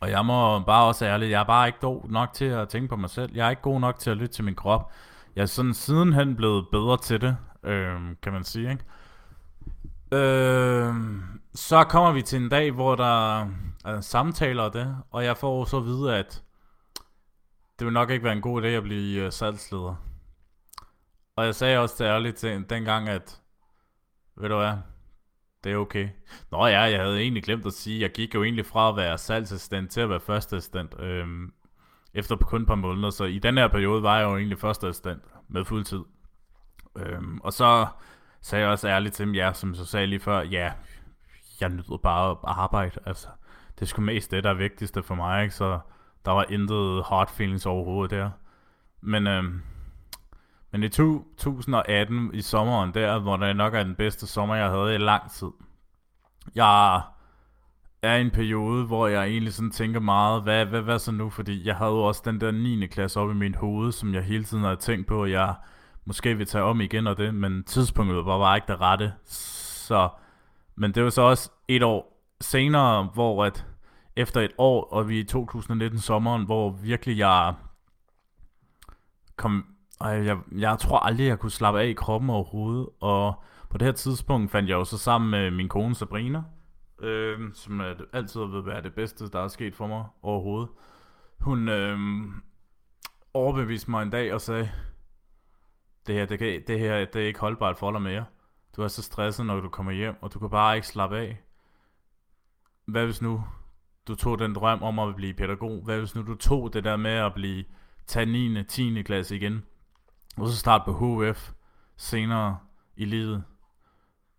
Og 0.00 0.10
jeg 0.10 0.26
må 0.26 0.60
bare 0.60 0.86
også 0.86 1.06
ærligt, 1.06 1.30
jeg 1.30 1.40
er 1.40 1.44
bare 1.44 1.66
ikke 1.66 1.80
god 1.80 2.08
nok 2.08 2.32
til 2.32 2.44
at 2.44 2.68
tænke 2.68 2.88
på 2.88 2.96
mig 2.96 3.10
selv. 3.10 3.32
Jeg 3.34 3.46
er 3.46 3.50
ikke 3.50 3.62
god 3.62 3.80
nok 3.80 3.98
til 3.98 4.10
at 4.10 4.16
lytte 4.16 4.34
til 4.34 4.44
min 4.44 4.54
krop. 4.54 4.92
Jeg 5.36 5.42
er 5.42 5.46
sådan 5.46 5.74
sidenhen 5.74 6.36
blevet 6.36 6.66
bedre 6.72 6.96
til 6.96 7.20
det, 7.20 7.36
øh, 7.62 8.00
kan 8.22 8.32
man 8.32 8.44
sige, 8.44 8.70
ikke? 8.70 8.84
Øh, 10.14 10.94
så 11.54 11.84
kommer 11.84 12.12
vi 12.12 12.22
til 12.22 12.42
en 12.42 12.48
dag, 12.48 12.70
hvor 12.70 12.94
der 12.94 13.40
er 13.84 14.00
samtaler 14.00 14.62
og 14.62 14.72
det, 14.72 14.96
og 15.10 15.24
jeg 15.24 15.36
får 15.36 15.64
så 15.64 15.76
at 15.76 15.84
vide, 15.84 16.16
at 16.16 16.42
det 17.78 17.84
vil 17.84 17.94
nok 17.94 18.10
ikke 18.10 18.24
være 18.24 18.32
en 18.32 18.40
god 18.40 18.62
idé 18.62 18.66
at 18.66 18.82
blive 18.82 19.24
øh, 19.24 19.32
salgsleder. 19.32 19.94
Og 21.36 21.44
jeg 21.44 21.54
sagde 21.54 21.78
også 21.78 22.04
ærligt 22.04 22.36
til 22.36 22.64
dengang, 22.70 23.08
at 23.08 23.40
ved 24.36 24.48
du 24.48 24.56
hvad, 24.56 24.76
det 25.64 25.72
er 25.72 25.76
okay. 25.76 26.08
Nå 26.50 26.66
ja, 26.66 26.80
jeg 26.80 27.00
havde 27.00 27.20
egentlig 27.20 27.42
glemt 27.42 27.66
at 27.66 27.72
sige, 27.72 28.00
jeg 28.00 28.10
gik 28.12 28.34
jo 28.34 28.42
egentlig 28.42 28.66
fra 28.66 28.88
at 28.88 28.96
være 28.96 29.18
salgsassistent 29.18 29.90
til 29.90 30.00
at 30.00 30.10
være 30.10 30.20
førsteassistent. 30.20 31.00
Øhm, 31.00 31.52
efter 32.14 32.36
kun 32.36 32.60
et 32.60 32.66
par 32.66 32.74
måneder, 32.74 33.10
så 33.10 33.24
i 33.24 33.38
den 33.38 33.58
her 33.58 33.68
periode 33.68 34.02
var 34.02 34.18
jeg 34.18 34.24
jo 34.24 34.36
egentlig 34.36 34.58
førsteassistent 34.58 35.22
med 35.48 35.64
fuld 35.64 35.84
tid. 35.84 36.00
Øhm, 36.96 37.38
og 37.38 37.52
så 37.52 37.86
sagde 38.44 38.66
også 38.66 38.88
ærligt 38.88 39.14
til 39.14 39.26
dem, 39.26 39.34
ja, 39.34 39.52
som 39.52 39.74
så 39.74 39.84
sagde 39.84 40.06
lige 40.06 40.20
før, 40.20 40.40
ja, 40.40 40.72
jeg 41.60 41.68
nyder 41.68 41.96
bare 41.96 42.30
at 42.30 42.36
arbejde, 42.42 43.00
altså. 43.06 43.28
Det 43.74 43.82
er 43.82 43.86
sgu 43.86 44.02
mest 44.02 44.30
det, 44.30 44.44
der 44.44 44.50
er 44.50 44.54
vigtigste 44.54 45.02
for 45.02 45.14
mig, 45.14 45.42
ikke? 45.42 45.54
Så 45.54 45.78
Der 46.24 46.32
var 46.32 46.44
intet 46.48 47.04
hard 47.08 47.30
feelings 47.30 47.66
overhovedet 47.66 48.10
der. 48.10 48.30
Men, 49.00 49.26
øhm, 49.26 49.62
men 50.72 50.82
i 50.82 50.88
2018, 50.88 52.30
i 52.34 52.42
sommeren 52.42 52.94
der, 52.94 53.18
hvor 53.18 53.36
det 53.36 53.56
nok 53.56 53.74
er 53.74 53.82
den 53.82 53.94
bedste 53.94 54.26
sommer, 54.26 54.54
jeg 54.54 54.70
havde 54.70 54.94
i 54.94 54.98
lang 54.98 55.30
tid. 55.30 55.50
Jeg 56.54 57.02
er 58.02 58.14
i 58.14 58.20
en 58.20 58.30
periode, 58.30 58.86
hvor 58.86 59.06
jeg 59.06 59.24
egentlig 59.24 59.54
sådan 59.54 59.70
tænker 59.70 60.00
meget, 60.00 60.42
hvad, 60.42 60.66
hvad, 60.66 60.82
hvad 60.82 60.98
så 60.98 61.12
nu? 61.12 61.30
Fordi 61.30 61.66
jeg 61.66 61.76
havde 61.76 61.90
jo 61.90 62.02
også 62.02 62.22
den 62.24 62.40
der 62.40 62.50
9. 62.50 62.86
klasse 62.86 63.20
op 63.20 63.30
i 63.30 63.34
mit 63.34 63.56
hoved, 63.56 63.92
som 63.92 64.14
jeg 64.14 64.22
hele 64.22 64.44
tiden 64.44 64.64
havde 64.64 64.76
tænkt 64.76 65.06
på, 65.06 65.24
at 65.24 65.30
jeg 65.30 65.54
måske 66.04 66.36
vil 66.36 66.46
tage 66.46 66.64
om 66.64 66.80
igen 66.80 67.06
og 67.06 67.16
det, 67.16 67.34
men 67.34 67.64
tidspunktet 67.64 68.26
var 68.26 68.38
bare 68.38 68.56
ikke 68.56 68.72
det 68.72 68.80
rette. 68.80 69.12
Så, 69.24 70.08
men 70.74 70.92
det 70.92 71.04
var 71.04 71.10
så 71.10 71.22
også 71.22 71.50
et 71.68 71.82
år 71.82 72.26
senere, 72.40 73.04
hvor 73.14 73.44
at 73.44 73.66
efter 74.16 74.40
et 74.40 74.52
år, 74.58 74.84
og 74.84 75.08
vi 75.08 75.18
i 75.18 75.24
2019 75.24 75.98
sommeren, 75.98 76.44
hvor 76.44 76.70
virkelig 76.70 77.18
jeg 77.18 77.54
kom, 79.36 79.66
ej, 80.00 80.10
jeg, 80.10 80.38
jeg 80.52 80.78
tror 80.78 80.98
aldrig, 80.98 81.26
jeg 81.26 81.38
kunne 81.38 81.50
slappe 81.50 81.80
af 81.80 81.86
i 81.86 81.92
kroppen 81.92 82.30
overhovedet, 82.30 82.88
og 83.00 83.34
på 83.70 83.78
det 83.78 83.84
her 83.84 83.92
tidspunkt 83.92 84.50
fandt 84.50 84.68
jeg 84.68 84.74
jo 84.74 84.84
så 84.84 84.98
sammen 84.98 85.30
med 85.30 85.50
min 85.50 85.68
kone 85.68 85.94
Sabrina, 85.94 86.42
øh, 87.00 87.38
som 87.54 87.80
er, 87.80 87.94
altid 88.12 88.40
vil 88.40 88.66
være 88.66 88.82
det 88.82 88.94
bedste, 88.94 89.30
der 89.30 89.40
er 89.40 89.48
sket 89.48 89.74
for 89.74 89.86
mig 89.86 90.04
overhovedet. 90.22 90.68
Hun 91.40 91.68
øh, 91.68 91.98
overbeviste 93.34 93.90
mig 93.90 94.02
en 94.02 94.10
dag 94.10 94.34
og 94.34 94.40
sagde, 94.40 94.70
det 96.06 96.14
her, 96.14 96.26
det, 96.26 96.38
kan, 96.38 96.62
det 96.66 96.78
her 96.78 97.04
det 97.04 97.22
er 97.22 97.26
ikke 97.26 97.40
holdbart 97.40 97.78
for 97.78 97.92
dig 97.92 98.02
mere. 98.02 98.24
Du 98.76 98.82
er 98.82 98.88
så 98.88 99.02
stresset, 99.02 99.46
når 99.46 99.60
du 99.60 99.68
kommer 99.68 99.92
hjem, 99.92 100.14
og 100.20 100.34
du 100.34 100.38
kan 100.38 100.50
bare 100.50 100.76
ikke 100.76 100.86
slappe 100.86 101.18
af. 101.18 101.42
Hvad 102.84 103.04
hvis 103.04 103.22
nu 103.22 103.44
du 104.08 104.14
tog 104.14 104.38
den 104.38 104.54
drøm 104.54 104.82
om 104.82 104.98
at 104.98 105.16
blive 105.16 105.34
pædagog? 105.34 105.82
Hvad 105.84 105.98
hvis 105.98 106.14
nu 106.14 106.22
du 106.22 106.34
tog 106.34 106.72
det 106.72 106.84
der 106.84 106.96
med 106.96 107.10
at 107.10 107.34
blive 107.34 107.64
tage 108.06 108.26
9. 108.26 108.64
10. 108.64 109.02
klasse 109.02 109.36
igen, 109.36 109.64
og 110.36 110.48
så 110.48 110.56
starte 110.56 110.84
på 110.84 111.22
HF 111.22 111.52
senere 111.96 112.58
i 112.96 113.04
livet? 113.04 113.44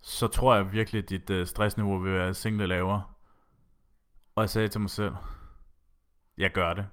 Så 0.01 0.27
tror 0.27 0.55
jeg 0.55 0.71
virkelig, 0.71 1.03
at 1.03 1.09
dit 1.09 1.29
øh, 1.29 1.47
stressniveau 1.47 1.99
vil 1.99 2.13
være 2.13 2.33
single 2.33 2.67
lavere. 2.67 3.03
Og 4.35 4.41
jeg 4.41 4.49
sagde 4.49 4.67
til 4.67 4.81
mig 4.81 4.89
selv, 4.89 5.15
jeg 6.37 6.51
gør 6.51 6.73
det. 6.73 6.87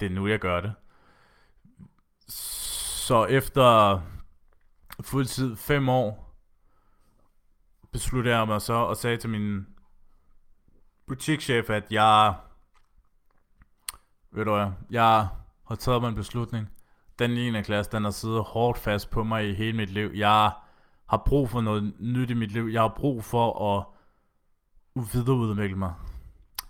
Det 0.00 0.06
er 0.06 0.10
nu, 0.10 0.26
jeg 0.26 0.38
gør 0.38 0.60
det. 0.60 0.74
Så 2.28 3.24
efter 3.24 4.00
fuldtid 5.00 5.56
fem 5.56 5.88
år, 5.88 6.34
besluttede 7.92 8.36
jeg 8.36 8.46
mig 8.46 8.62
så 8.62 8.72
og 8.72 8.96
sagde 8.96 9.16
til 9.16 9.30
min 9.30 9.66
butikschef, 11.06 11.70
at 11.70 11.84
jeg, 11.90 12.34
ved 14.30 14.44
du 14.44 14.54
hvad, 14.54 14.70
jeg 14.90 15.28
har 15.68 15.74
taget 15.74 16.00
mig 16.00 16.08
en 16.08 16.14
beslutning. 16.14 16.70
Den 17.18 17.30
9. 17.30 17.62
klasse, 17.62 17.92
den 17.92 18.04
har 18.04 18.10
siddet 18.10 18.42
hårdt 18.44 18.78
fast 18.78 19.10
på 19.10 19.24
mig 19.24 19.48
i 19.48 19.54
hele 19.54 19.76
mit 19.76 19.90
liv. 19.90 20.10
Jeg 20.14 20.52
har 21.08 21.22
brug 21.26 21.50
for 21.50 21.60
noget 21.60 21.94
nyt 21.98 22.30
i 22.30 22.34
mit 22.34 22.52
liv. 22.52 22.68
Jeg 22.72 22.80
har 22.80 22.94
brug 22.96 23.24
for 23.24 23.76
at 23.76 23.84
videreudvikle 25.12 25.76
mig. 25.76 25.94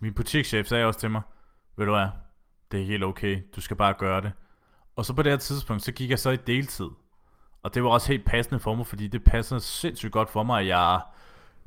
Min 0.01 0.15
butikschef 0.15 0.67
sagde 0.67 0.85
også 0.85 1.01
til 1.01 1.11
mig, 1.11 1.23
ved 1.77 1.87
du 1.87 1.93
hvad, 1.93 2.09
det 2.71 2.81
er 2.81 2.85
helt 2.85 3.05
okay, 3.05 3.43
du 3.57 3.61
skal 3.61 3.77
bare 3.77 3.95
gøre 3.95 4.21
det. 4.21 4.33
Og 4.97 5.05
så 5.05 5.15
på 5.15 5.23
det 5.23 5.33
her 5.33 5.37
tidspunkt, 5.37 5.83
så 5.83 5.93
gik 5.93 6.11
jeg 6.11 6.19
så 6.19 6.31
i 6.31 6.37
deltid. 6.37 6.89
Og 7.65 7.75
det 7.75 7.85
var 7.85 7.91
også 7.91 8.09
helt 8.09 8.25
passende 8.25 8.61
for 8.61 8.75
mig, 8.75 8.87
fordi 8.87 9.07
det 9.07 9.25
passer 9.25 9.59
sindssygt 9.59 10.13
godt 10.13 10.31
for 10.31 10.43
mig, 10.43 10.61
at 10.61 10.67
jeg 10.67 11.01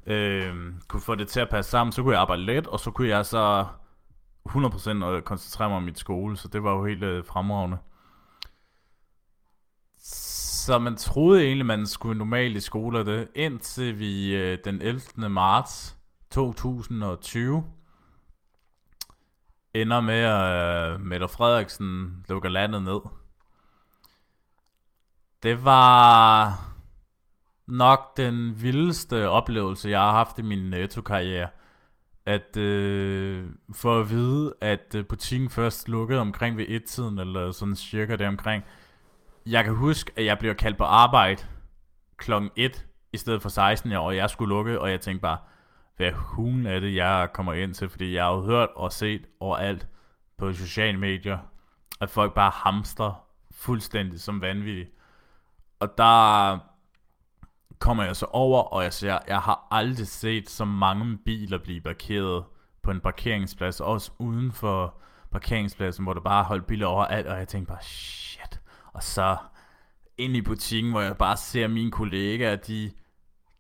øh, 0.06 0.56
kunne 0.88 1.02
få 1.02 1.16
det 1.16 1.28
til 1.28 1.40
at 1.40 1.50
passe 1.50 1.72
sammen. 1.72 1.92
Så 1.92 2.04
kunne 2.04 2.14
jeg 2.14 2.22
arbejde 2.22 2.46
let, 2.46 2.68
og 2.68 2.80
så 2.80 2.92
kunne 2.92 3.08
jeg 3.08 3.26
så 3.26 3.66
100% 4.50 5.06
øh, 5.06 5.22
koncentrere 5.22 5.70
mig 5.70 5.78
om 5.78 5.84
mit 5.84 6.00
skole, 6.00 6.38
så 6.38 6.48
det 6.48 6.64
var 6.64 6.74
jo 6.74 6.86
helt 6.86 7.04
øh, 7.04 7.26
fremragende. 7.26 7.78
Så 10.68 10.80
man 10.80 10.96
troede 10.96 11.44
egentlig, 11.44 11.66
man 11.66 11.88
skulle 11.88 12.18
normalt 12.18 12.58
i 12.58 12.60
skole 12.60 13.06
det, 13.06 13.28
indtil 13.36 14.00
vi 14.00 14.36
øh, 14.36 14.58
den 14.66 14.82
11. 14.82 15.30
marts 15.30 15.98
2020 16.32 17.64
ender 19.74 20.02
med, 20.02 20.20
at 20.20 20.94
øh, 20.94 21.02
Mette 21.02 21.28
Frederiksen 21.28 22.26
lukker 22.30 22.50
landet 22.50 22.84
ned. 22.84 23.00
Det 25.48 25.66
var 25.66 26.54
nok 27.68 28.18
den 28.18 28.62
vildeste 28.62 29.30
oplevelse, 29.30 29.90
jeg 29.90 30.00
har 30.00 30.12
haft 30.12 30.40
i 30.40 30.42
min 30.42 30.70
netto-karriere. 30.70 31.50
At 32.26 32.58
øh, 32.58 33.46
for 33.74 34.00
at 34.00 34.10
vide, 34.10 34.54
at 34.62 34.96
øh, 34.96 35.06
butikken 35.06 35.50
først 35.50 35.90
lukkede 35.90 36.20
omkring 36.20 36.58
ved 36.58 36.66
et-tiden, 36.68 37.20
eller 37.20 37.52
sådan 37.52 37.76
cirka 37.76 38.16
det 38.16 38.28
omkring. 38.28 38.64
Jeg 39.46 39.64
kan 39.64 39.76
huske, 39.76 40.12
at 40.16 40.26
jeg 40.26 40.38
blev 40.40 40.56
kaldt 40.56 40.78
på 40.78 40.84
arbejde 40.84 41.44
klokken 42.18 42.52
1 42.56 42.86
i 43.14 43.18
stedet 43.18 43.42
for 43.42 43.50
16 43.50 43.92
år, 43.92 44.08
og 44.08 44.16
jeg 44.16 44.30
skulle 44.30 44.50
lukke, 44.50 44.82
og 44.82 44.92
jeg 44.92 45.02
tænkte 45.02 45.22
bare, 45.22 45.38
hvad 45.98 46.12
hun 46.12 46.66
er 46.66 46.80
det, 46.80 46.96
jeg 46.96 47.30
kommer 47.34 47.54
ind 47.54 47.74
til, 47.74 47.90
fordi 47.90 48.14
jeg 48.16 48.24
har 48.24 48.34
jo 48.34 48.42
hørt 48.42 48.70
og 48.76 48.92
set 48.92 49.26
overalt 49.40 49.88
på 50.38 50.54
sociale 50.54 50.98
medier, 50.98 51.38
at 52.02 52.10
folk 52.10 52.34
bare 52.34 52.52
hamster 52.56 53.24
fuldstændig 53.52 54.22
som 54.22 54.42
vanvittigt. 54.42 54.97
Og 55.80 55.98
der 55.98 56.60
kommer 57.80 58.04
jeg 58.04 58.16
så 58.16 58.26
over, 58.26 58.62
og 58.62 58.84
jeg 58.84 58.94
ser, 58.94 59.20
jeg 59.28 59.40
har 59.42 59.68
aldrig 59.72 60.08
set 60.08 60.50
så 60.50 60.66
mange 60.66 61.18
biler 61.18 61.58
blive 61.58 61.82
parkeret 61.82 62.44
på 62.84 62.92
en 62.92 63.00
parkeringsplads, 63.00 63.80
også 63.80 64.12
uden 64.20 64.52
for 64.52 65.02
parkeringspladsen, 65.32 66.04
hvor 66.04 66.14
der 66.14 66.22
bare 66.22 66.44
holdt 66.44 66.66
biler 66.66 66.88
overalt, 66.88 67.28
og 67.28 67.38
jeg 67.38 67.48
tænkte 67.48 67.70
bare, 67.70 67.84
shit. 67.84 68.62
Og 68.94 69.04
så 69.04 69.38
ind 70.18 70.36
i 70.36 70.42
butikken, 70.42 70.92
hvor 70.92 71.02
jeg 71.02 71.18
bare 71.18 71.38
ser 71.38 71.68
mine 71.68 71.92
kollegaer, 71.92 72.56
de 72.56 72.92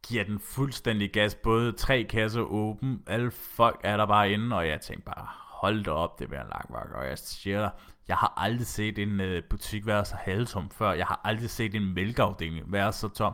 giver 0.08 0.24
den 0.24 0.40
fuldstændig 0.40 1.12
gas, 1.12 1.36
både 1.36 1.72
tre 1.72 2.04
kasser 2.04 2.42
åben, 2.42 3.04
alle 3.08 3.32
folk 3.32 3.82
er 3.84 3.98
der 3.98 4.06
bare 4.06 4.32
inde, 4.32 4.56
og 4.56 4.68
jeg 4.68 4.82
tænkte 4.82 5.06
bare, 5.06 5.47
hold 5.62 5.84
da 5.84 5.92
op, 5.92 6.20
det 6.20 6.28
bliver 6.28 6.42
en 6.42 6.50
lang 6.50 6.74
vagt, 6.74 6.94
og 6.94 7.08
jeg 7.08 7.18
siger 7.18 7.60
dig, 7.60 7.72
jeg 8.08 8.18
har 8.18 8.34
aldrig 8.38 8.68
set 8.68 9.00
en 9.00 9.20
uh, 9.20 9.44
butik 9.50 9.86
være 9.86 10.06
så 10.06 10.16
halvtom 10.16 10.70
før, 10.70 10.92
jeg 10.92 11.06
har 11.06 11.22
aldrig 11.24 11.50
set 11.50 11.76
en 11.76 11.94
mælkeafdeling 11.94 12.72
være 12.72 12.94
så 12.94 13.10
tom 13.10 13.34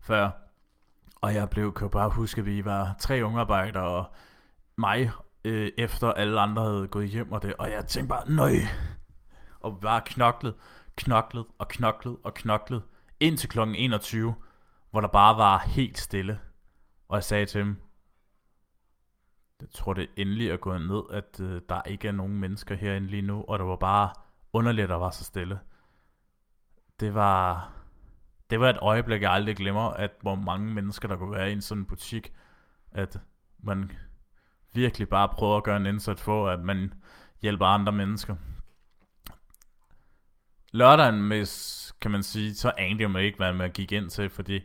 før, 0.00 0.30
og 1.16 1.34
jeg 1.34 1.50
blev, 1.50 1.74
kan 1.74 1.90
bare 1.90 2.08
huske, 2.08 2.38
at 2.38 2.46
vi 2.46 2.64
var 2.64 2.94
tre 2.98 3.24
ungearbejdere, 3.24 3.84
og 3.84 4.04
mig, 4.76 5.10
øh, 5.44 5.70
efter 5.78 6.12
alle 6.12 6.40
andre 6.40 6.62
havde 6.62 6.88
gået 6.88 7.08
hjem 7.08 7.32
og 7.32 7.42
det, 7.42 7.54
og 7.58 7.70
jeg 7.70 7.86
tænkte 7.86 8.08
bare, 8.08 8.30
nøj, 8.30 8.54
og 9.60 9.80
bare 9.80 10.00
knoklet, 10.06 10.54
knoklet 10.96 11.46
og 11.58 11.68
knoklet 11.68 12.16
og 12.24 12.34
knoklet, 12.34 12.82
indtil 13.20 13.48
klokken 13.48 13.76
21, 13.76 14.34
hvor 14.90 15.00
der 15.00 15.08
bare 15.08 15.36
var 15.36 15.58
helt 15.58 15.98
stille. 15.98 16.40
Og 17.08 17.16
jeg 17.16 17.24
sagde 17.24 17.46
til 17.46 17.60
dem, 17.60 17.76
jeg 19.62 19.70
tror 19.70 19.92
det 19.92 20.08
endelig 20.16 20.50
er 20.50 20.56
gået 20.56 20.80
ned, 20.80 21.02
at 21.10 21.40
øh, 21.40 21.60
der 21.68 21.82
ikke 21.82 22.08
er 22.08 22.12
nogen 22.12 22.40
mennesker 22.40 22.74
herinde 22.74 23.06
lige 23.06 23.22
nu, 23.22 23.44
og 23.48 23.58
det 23.58 23.66
var 23.66 23.76
bare 23.76 24.12
underligt, 24.52 24.84
at 24.84 24.88
der 24.88 24.96
var 24.96 25.10
så 25.10 25.24
stille. 25.24 25.60
Det 27.00 27.14
var, 27.14 27.72
det 28.50 28.60
var 28.60 28.70
et 28.70 28.78
øjeblik, 28.82 29.22
jeg 29.22 29.32
aldrig 29.32 29.56
glemmer, 29.56 29.90
at 29.90 30.10
hvor 30.20 30.34
mange 30.34 30.74
mennesker, 30.74 31.08
der 31.08 31.16
kunne 31.16 31.32
være 31.32 31.50
i 31.50 31.52
en 31.52 31.60
sådan 31.60 31.84
butik, 31.84 32.32
at 32.92 33.20
man 33.58 33.92
virkelig 34.72 35.08
bare 35.08 35.28
prøver 35.28 35.56
at 35.56 35.64
gøre 35.64 35.76
en 35.76 35.86
indsats 35.86 36.22
for, 36.22 36.48
at 36.48 36.60
man 36.60 36.94
hjælper 37.42 37.66
andre 37.66 37.92
mennesker. 37.92 38.36
Lørdagen, 40.72 41.22
med, 41.22 41.46
kan 42.00 42.10
man 42.10 42.22
sige, 42.22 42.54
så 42.54 42.72
anede 42.78 43.02
jeg 43.02 43.10
mig 43.10 43.22
ikke, 43.22 43.36
hvad 43.36 43.52
man 43.52 43.70
gik 43.70 43.92
ind 43.92 44.10
til, 44.10 44.30
fordi 44.30 44.60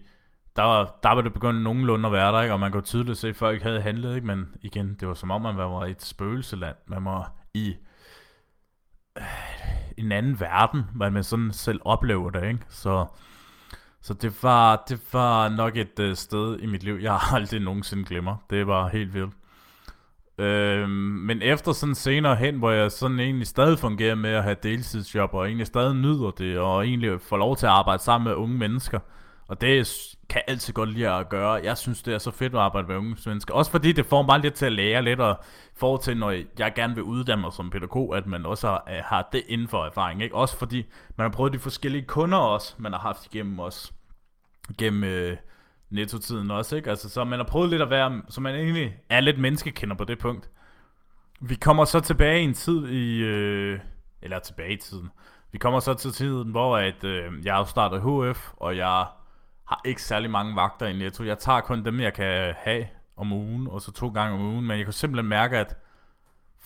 der 0.58 0.64
var, 0.64 1.00
der 1.04 1.12
var 1.12 1.22
det 1.22 1.34
begyndt 1.34 1.62
nogenlunde 1.62 2.08
at 2.08 2.14
være 2.14 2.32
der, 2.32 2.42
ikke? 2.42 2.54
og 2.54 2.60
man 2.60 2.72
kunne 2.72 2.84
tydeligt 2.84 3.18
se, 3.18 3.30
at 3.30 3.36
folk 3.36 3.62
havde 3.62 3.82
handlet, 3.82 4.16
ikke? 4.16 4.28
men 4.28 4.46
igen, 4.62 4.96
det 5.00 5.08
var 5.08 5.14
som 5.14 5.32
om, 5.32 5.42
man 5.42 5.58
var 5.58 5.86
i 5.86 5.92
et 5.92 6.04
spøgelseland. 6.04 6.76
Man 6.88 7.06
var 7.06 7.32
i 7.54 7.76
øh, 9.18 9.24
en 9.98 10.12
anden 10.12 10.40
verden, 10.40 10.84
hvad 10.96 11.12
man 11.12 11.24
sådan 11.24 11.52
selv 11.52 11.80
oplever 11.86 12.30
det. 12.30 12.48
Ikke? 12.48 12.60
Så, 12.70 13.06
så 14.02 14.14
det, 14.14 14.44
var, 14.44 14.84
det 14.90 15.00
var 15.14 15.50
nok 15.50 15.78
et 15.78 16.00
øh, 16.00 16.16
sted 16.16 16.60
i 16.60 16.66
mit 16.66 16.84
liv, 16.84 16.98
jeg 17.02 17.20
aldrig 17.34 17.60
nogensinde 17.60 18.06
glemmer. 18.06 18.36
Det 18.50 18.68
var 18.68 18.88
helt 18.88 19.14
vildt. 19.14 19.34
Øh, 20.38 20.90
men 20.90 21.42
efter 21.42 21.72
sådan 21.72 21.96
senere 21.96 22.36
hen, 22.36 22.58
hvor 22.58 22.72
jeg 22.72 22.92
sådan 22.92 23.20
egentlig 23.20 23.48
stadig 23.48 23.80
fungerer 23.80 24.16
med 24.16 24.30
at 24.30 24.44
have 24.44 24.56
deltidsjob, 24.64 25.34
og 25.34 25.46
egentlig 25.46 25.68
stadig 25.68 25.96
nyder 25.96 26.32
det, 26.32 26.60
og 26.60 26.88
egentlig 26.88 27.22
får 27.22 27.38
lov 27.38 27.56
til 27.56 27.66
at 27.66 27.72
arbejde 27.72 28.04
sammen 28.04 28.28
med 28.28 28.36
unge 28.36 28.58
mennesker, 28.58 29.00
og 29.48 29.62
det 29.62 29.80
kan 30.30 30.42
altid 30.48 30.74
godt 30.74 30.90
lide 30.90 31.10
at 31.10 31.30
gøre. 31.30 31.52
Jeg 31.64 31.78
synes, 31.78 32.04
det 32.04 32.14
er 32.14 32.18
så 32.18 32.32
fedt 32.32 32.54
at 32.54 32.60
arbejde 32.60 32.88
med 32.88 32.96
unge 32.96 33.18
mennesker. 33.26 33.54
Også 33.54 33.72
fordi 33.72 33.92
det 33.92 34.06
får 34.06 34.22
mig 34.22 34.40
lidt 34.40 34.54
til 34.54 34.66
at 34.66 34.72
lære 34.72 35.02
lidt, 35.02 35.20
og 35.20 35.40
forhold 35.76 36.02
til, 36.02 36.18
når 36.18 36.32
jeg 36.60 36.74
gerne 36.76 36.96
vil 36.96 37.04
uddanne 37.04 37.42
mig 37.42 37.54
som 37.54 37.70
pædagog, 37.70 38.18
at 38.18 38.28
man 38.28 38.46
også 38.46 38.68
har, 38.68 38.84
øh, 38.90 39.04
har 39.06 39.30
det 39.32 39.44
inden 39.48 39.68
for 39.68 39.86
erfaring. 39.86 40.24
Ikke? 40.24 40.36
Også 40.36 40.58
fordi 40.58 40.86
man 41.16 41.26
har 41.26 41.30
prøvet 41.30 41.54
de 41.54 41.60
forskellige 41.60 42.06
kunder 42.06 42.38
også, 42.38 42.76
man 42.78 42.92
har 42.92 43.00
haft 43.00 43.26
igennem 43.26 43.60
os. 43.60 43.94
Gennem 44.78 45.04
øh, 45.04 45.38
netto-tiden 45.90 46.52
også, 46.52 46.76
ikke? 46.76 46.90
Altså, 46.90 47.10
så 47.10 47.24
man 47.24 47.40
har 47.40 47.46
prøvet 47.46 47.70
lidt 47.70 47.82
at 47.82 47.90
være, 47.90 48.22
så 48.30 48.42
man 48.42 48.56
egentlig 48.56 48.98
er 49.10 49.20
lidt 49.20 49.40
menneskekender 49.40 49.96
på 49.96 50.04
det 50.04 50.20
punkt. 50.20 50.50
vi 51.40 51.56
kommer 51.56 51.86
så 51.86 52.00
tilbage 52.00 52.42
i 52.42 52.44
en 52.44 52.54
tid 52.54 52.88
i... 52.88 53.20
Øh, 53.24 53.80
eller 54.22 54.40
tilbage 54.40 54.74
i 54.74 54.78
tiden. 54.78 55.10
Vi 55.52 55.58
kommer 55.58 55.80
så 55.80 55.94
til 55.94 56.12
tiden, 56.12 56.52
hvor 56.52 56.78
at, 56.78 57.04
øh, 57.04 57.46
jeg 57.46 57.56
har 57.56 57.64
startet 57.64 58.02
HF, 58.02 58.52
og 58.58 58.78
jeg 58.78 59.06
har 59.68 59.82
ikke 59.86 60.04
særlig 60.04 60.32
mange 60.32 60.56
vagter 60.56 60.86
i 60.86 60.98
Netto. 60.98 61.24
Jeg 61.24 61.40
tager 61.40 61.62
kun 61.62 61.86
dem, 61.86 62.00
jeg 62.00 62.14
kan 62.14 62.54
have 62.58 62.88
om 63.16 63.32
ugen, 63.32 63.68
og 63.68 63.82
så 63.82 63.92
to 63.92 64.10
gange 64.10 64.36
om 64.36 64.42
ugen. 64.42 64.68
Men 64.68 64.78
jeg 64.78 64.86
kan 64.86 64.94
simpelthen 64.94 65.30
mærke, 65.30 65.58
at 65.58 65.78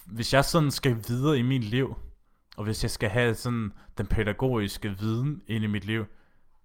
hvis 0.05 0.33
jeg 0.33 0.45
sådan 0.45 0.71
skal 0.71 0.97
videre 1.07 1.37
i 1.37 1.41
mit 1.41 1.63
liv, 1.63 1.95
og 2.57 2.63
hvis 2.63 2.83
jeg 2.83 2.91
skal 2.91 3.09
have 3.09 3.35
sådan 3.35 3.73
den 3.97 4.07
pædagogiske 4.07 4.89
viden 4.99 5.41
ind 5.47 5.63
i 5.63 5.67
mit 5.67 5.85
liv, 5.85 6.05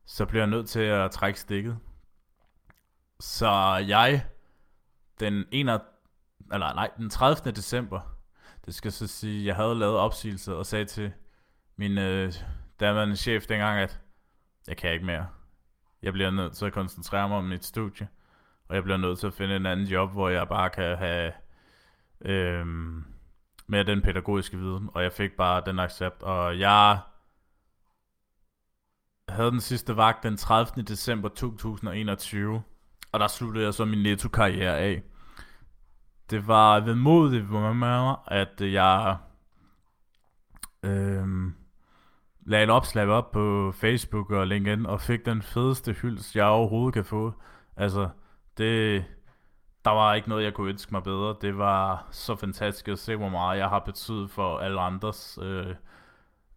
så 0.07 0.27
bliver 0.27 0.43
jeg 0.43 0.51
nødt 0.51 0.69
til 0.69 0.81
at 0.81 1.11
trække 1.11 1.41
stikket. 1.41 1.79
Så 3.21 3.85
jeg, 3.89 4.27
den 5.21 5.45
1. 5.53 5.81
eller 6.53 6.75
nej, 6.75 6.91
den 6.97 7.11
30. 7.11 7.53
december, 7.53 8.01
det 8.67 8.75
skal 8.75 8.93
så 8.93 9.07
sige, 9.07 9.47
jeg 9.47 9.57
havde 9.57 9.75
lavet 9.75 9.97
opsigelse 9.97 10.57
og 10.57 10.67
sagde 10.67 10.85
til 10.85 11.13
min 11.77 11.99
øh, 11.99 12.33
daværende 12.81 13.17
chef 13.17 13.47
dengang, 13.47 13.81
at 13.81 14.01
jeg 14.69 14.77
kan 14.77 14.93
ikke 14.93 15.07
mere. 15.07 15.27
Jeg 16.03 16.13
bliver 16.13 16.31
nødt 16.31 16.53
til 16.53 16.67
at 16.67 16.73
koncentrere 16.73 17.29
mig 17.29 17.39
om 17.39 17.45
mit 17.45 17.65
studie, 17.65 18.09
og 18.69 18.75
jeg 18.75 18.83
bliver 18.83 18.97
nødt 18.97 19.19
til 19.19 19.27
at 19.27 19.35
finde 19.35 19.57
en 19.57 19.67
anden 19.67 19.87
job, 19.87 20.13
hvor 20.13 20.29
jeg 20.29 20.49
bare 20.49 20.71
kan 20.71 20.97
have 20.99 21.33
øh, 22.21 22.67
med 23.67 23.85
den 23.85 24.03
pædagogiske 24.03 24.59
viden, 24.59 24.91
og 24.95 25.03
jeg 25.03 25.13
fik 25.13 25.37
bare 25.37 25.63
den 25.67 25.79
accept, 25.79 26.23
og 26.23 26.59
jeg 26.59 26.99
havde 29.29 29.51
den 29.51 29.61
sidste 29.61 29.97
vagt 29.97 30.23
den 30.23 30.37
30. 30.37 30.83
december 30.83 31.29
2021, 31.29 32.63
og 33.13 33.21
der 33.21 33.27
sluttede 33.27 33.65
jeg 33.65 33.75
så 33.75 33.85
min 33.85 34.03
netto-karriere 34.03 34.79
af. 34.79 35.03
Det 36.31 36.47
var 36.47 36.81
vedmodigt 36.81 37.47
for 37.49 37.73
mig, 37.73 38.17
at 38.27 38.61
jeg 38.61 39.17
øh, 40.83 41.27
lagde 42.47 42.65
et 42.65 42.71
opslag 42.71 43.09
op 43.09 43.31
på 43.31 43.73
Facebook 43.73 44.31
og 44.31 44.47
LinkedIn, 44.47 44.87
og 44.87 45.01
fik 45.01 45.27
den 45.27 45.43
fedeste 45.43 45.93
hyldest, 45.93 46.37
jeg 46.37 46.45
overhovedet 46.47 46.95
kan 46.95 47.05
få. 47.05 47.33
Altså, 47.77 48.09
det, 48.59 49.05
der 49.85 49.91
var 49.91 50.15
ikke 50.15 50.29
noget, 50.29 50.45
jeg 50.45 50.55
kunne 50.55 50.71
ønske 50.71 50.93
mig 50.93 51.03
bedre. 51.03 51.37
Det 51.41 51.59
var 51.59 52.09
så 52.11 52.37
fantastisk 52.37 52.89
at 52.89 52.99
se, 52.99 53.17
hvor 53.17 53.29
meget 53.29 53.59
jeg 53.59 53.69
har 53.69 53.79
betydet 53.79 54.31
for 54.31 54.59
alle 54.59 54.81
andres, 54.81 55.39
øh, 55.43 55.75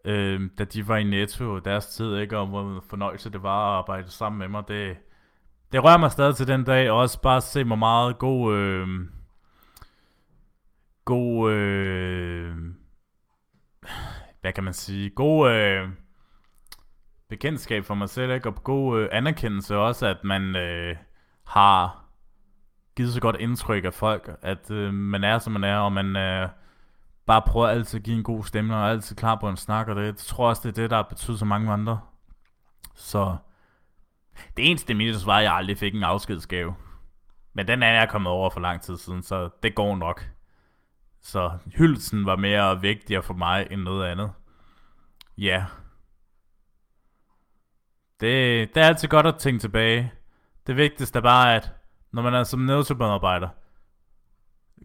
øh, 0.06 0.49
da 0.58 0.63
de 0.63 0.88
var 0.88 0.97
i 0.97 1.04
Netto 1.04 1.60
deres 1.60 1.88
tid, 1.88 2.17
ikke? 2.17 2.38
og 2.38 2.47
hvor 2.47 2.84
fornøjelse 2.89 3.30
det 3.30 3.43
var 3.43 3.71
at 3.71 3.78
arbejde 3.78 4.12
sammen 4.12 4.39
med 4.39 4.47
mig. 4.47 4.67
Det, 4.67 4.97
det 5.71 5.84
rører 5.84 5.97
mig 5.97 6.12
stadig 6.12 6.36
til 6.36 6.47
den 6.47 6.63
dag, 6.63 6.91
og 6.91 6.97
også 6.97 7.21
bare 7.21 7.41
se, 7.41 7.63
hvor 7.63 7.75
meget 7.75 8.17
god... 8.17 8.56
Øh, 8.56 8.88
god... 11.06 11.52
Øh, 11.52 12.56
hvad 14.41 14.54
kan 14.54 14.63
man 14.63 14.73
sige? 14.73 15.10
God... 15.10 15.52
Øh, 15.52 15.89
bekendtskab 17.30 17.86
for 17.86 17.95
mig 17.95 18.10
selv, 18.10 18.32
ikke? 18.32 18.49
og 18.49 18.63
god 18.63 18.99
øh, 18.99 19.10
anerkendelse 19.12 19.78
også, 19.78 20.08
at 20.08 20.23
man 20.23 20.56
øh, 20.56 20.95
har 21.45 22.06
givet 22.95 23.13
så 23.13 23.21
godt 23.21 23.36
indtryk 23.39 23.86
af 23.86 23.93
folk, 23.93 24.30
at 24.41 24.71
øh, 24.71 24.93
man 24.93 25.23
er, 25.23 25.39
som 25.39 25.54
man 25.54 25.63
er, 25.63 25.78
og 25.78 25.91
man 25.91 26.15
øh, 26.15 26.49
bare 27.25 27.41
prøver 27.41 27.67
altid 27.67 27.99
at 27.99 28.04
give 28.04 28.17
en 28.17 28.23
god 28.23 28.43
stemning, 28.43 28.75
og 28.75 28.82
er 28.82 28.89
altid 28.91 29.15
klar 29.15 29.36
på 29.36 29.49
en 29.49 29.58
snak, 29.58 29.88
og 29.88 29.95
det, 29.95 30.06
jeg 30.06 30.17
tror 30.17 30.49
også, 30.49 30.62
det 30.63 30.78
er 30.78 30.82
det, 30.82 30.89
der 30.89 31.04
betyder 31.04 31.38
så 31.38 31.45
mange 31.45 31.71
andre. 31.71 31.99
Så 32.95 33.38
det 34.58 34.69
eneste 34.69 34.93
minus 34.93 35.25
var, 35.25 35.38
at 35.38 35.43
jeg 35.43 35.54
aldrig 35.54 35.78
fik 35.78 35.95
en 35.95 36.04
afskedsgave. 36.04 36.75
Men 37.54 37.67
den 37.67 37.84
er 37.84 37.91
jeg 37.91 38.10
kommet 38.10 38.32
over 38.32 38.49
for 38.49 38.60
lang 38.60 38.82
tid 38.82 38.97
siden, 38.97 39.23
så 39.23 39.49
det 39.63 39.75
går 39.75 39.95
nok. 39.95 40.30
Så 41.22 41.52
hyldelsen 41.66 42.26
var 42.26 42.36
mere 42.36 42.82
vigtigere 42.82 43.24
for 43.24 43.34
mig 43.34 43.68
end 43.72 43.82
noget 43.82 44.06
andet. 44.06 44.32
Ja. 45.38 45.66
Det, 48.20 48.76
det 48.76 48.84
er 48.84 48.88
altid 48.88 49.08
godt 49.08 49.26
at 49.26 49.36
tænke 49.36 49.60
tilbage. 49.60 50.14
Det 50.68 50.76
vigtigste 50.76 51.20
er 51.20 51.24
bare, 51.24 51.56
at 51.56 51.72
når 52.12 52.22
man 52.22 52.34
er 52.34 52.44
som 52.44 52.60
nødsuperarbejder, 52.60 53.50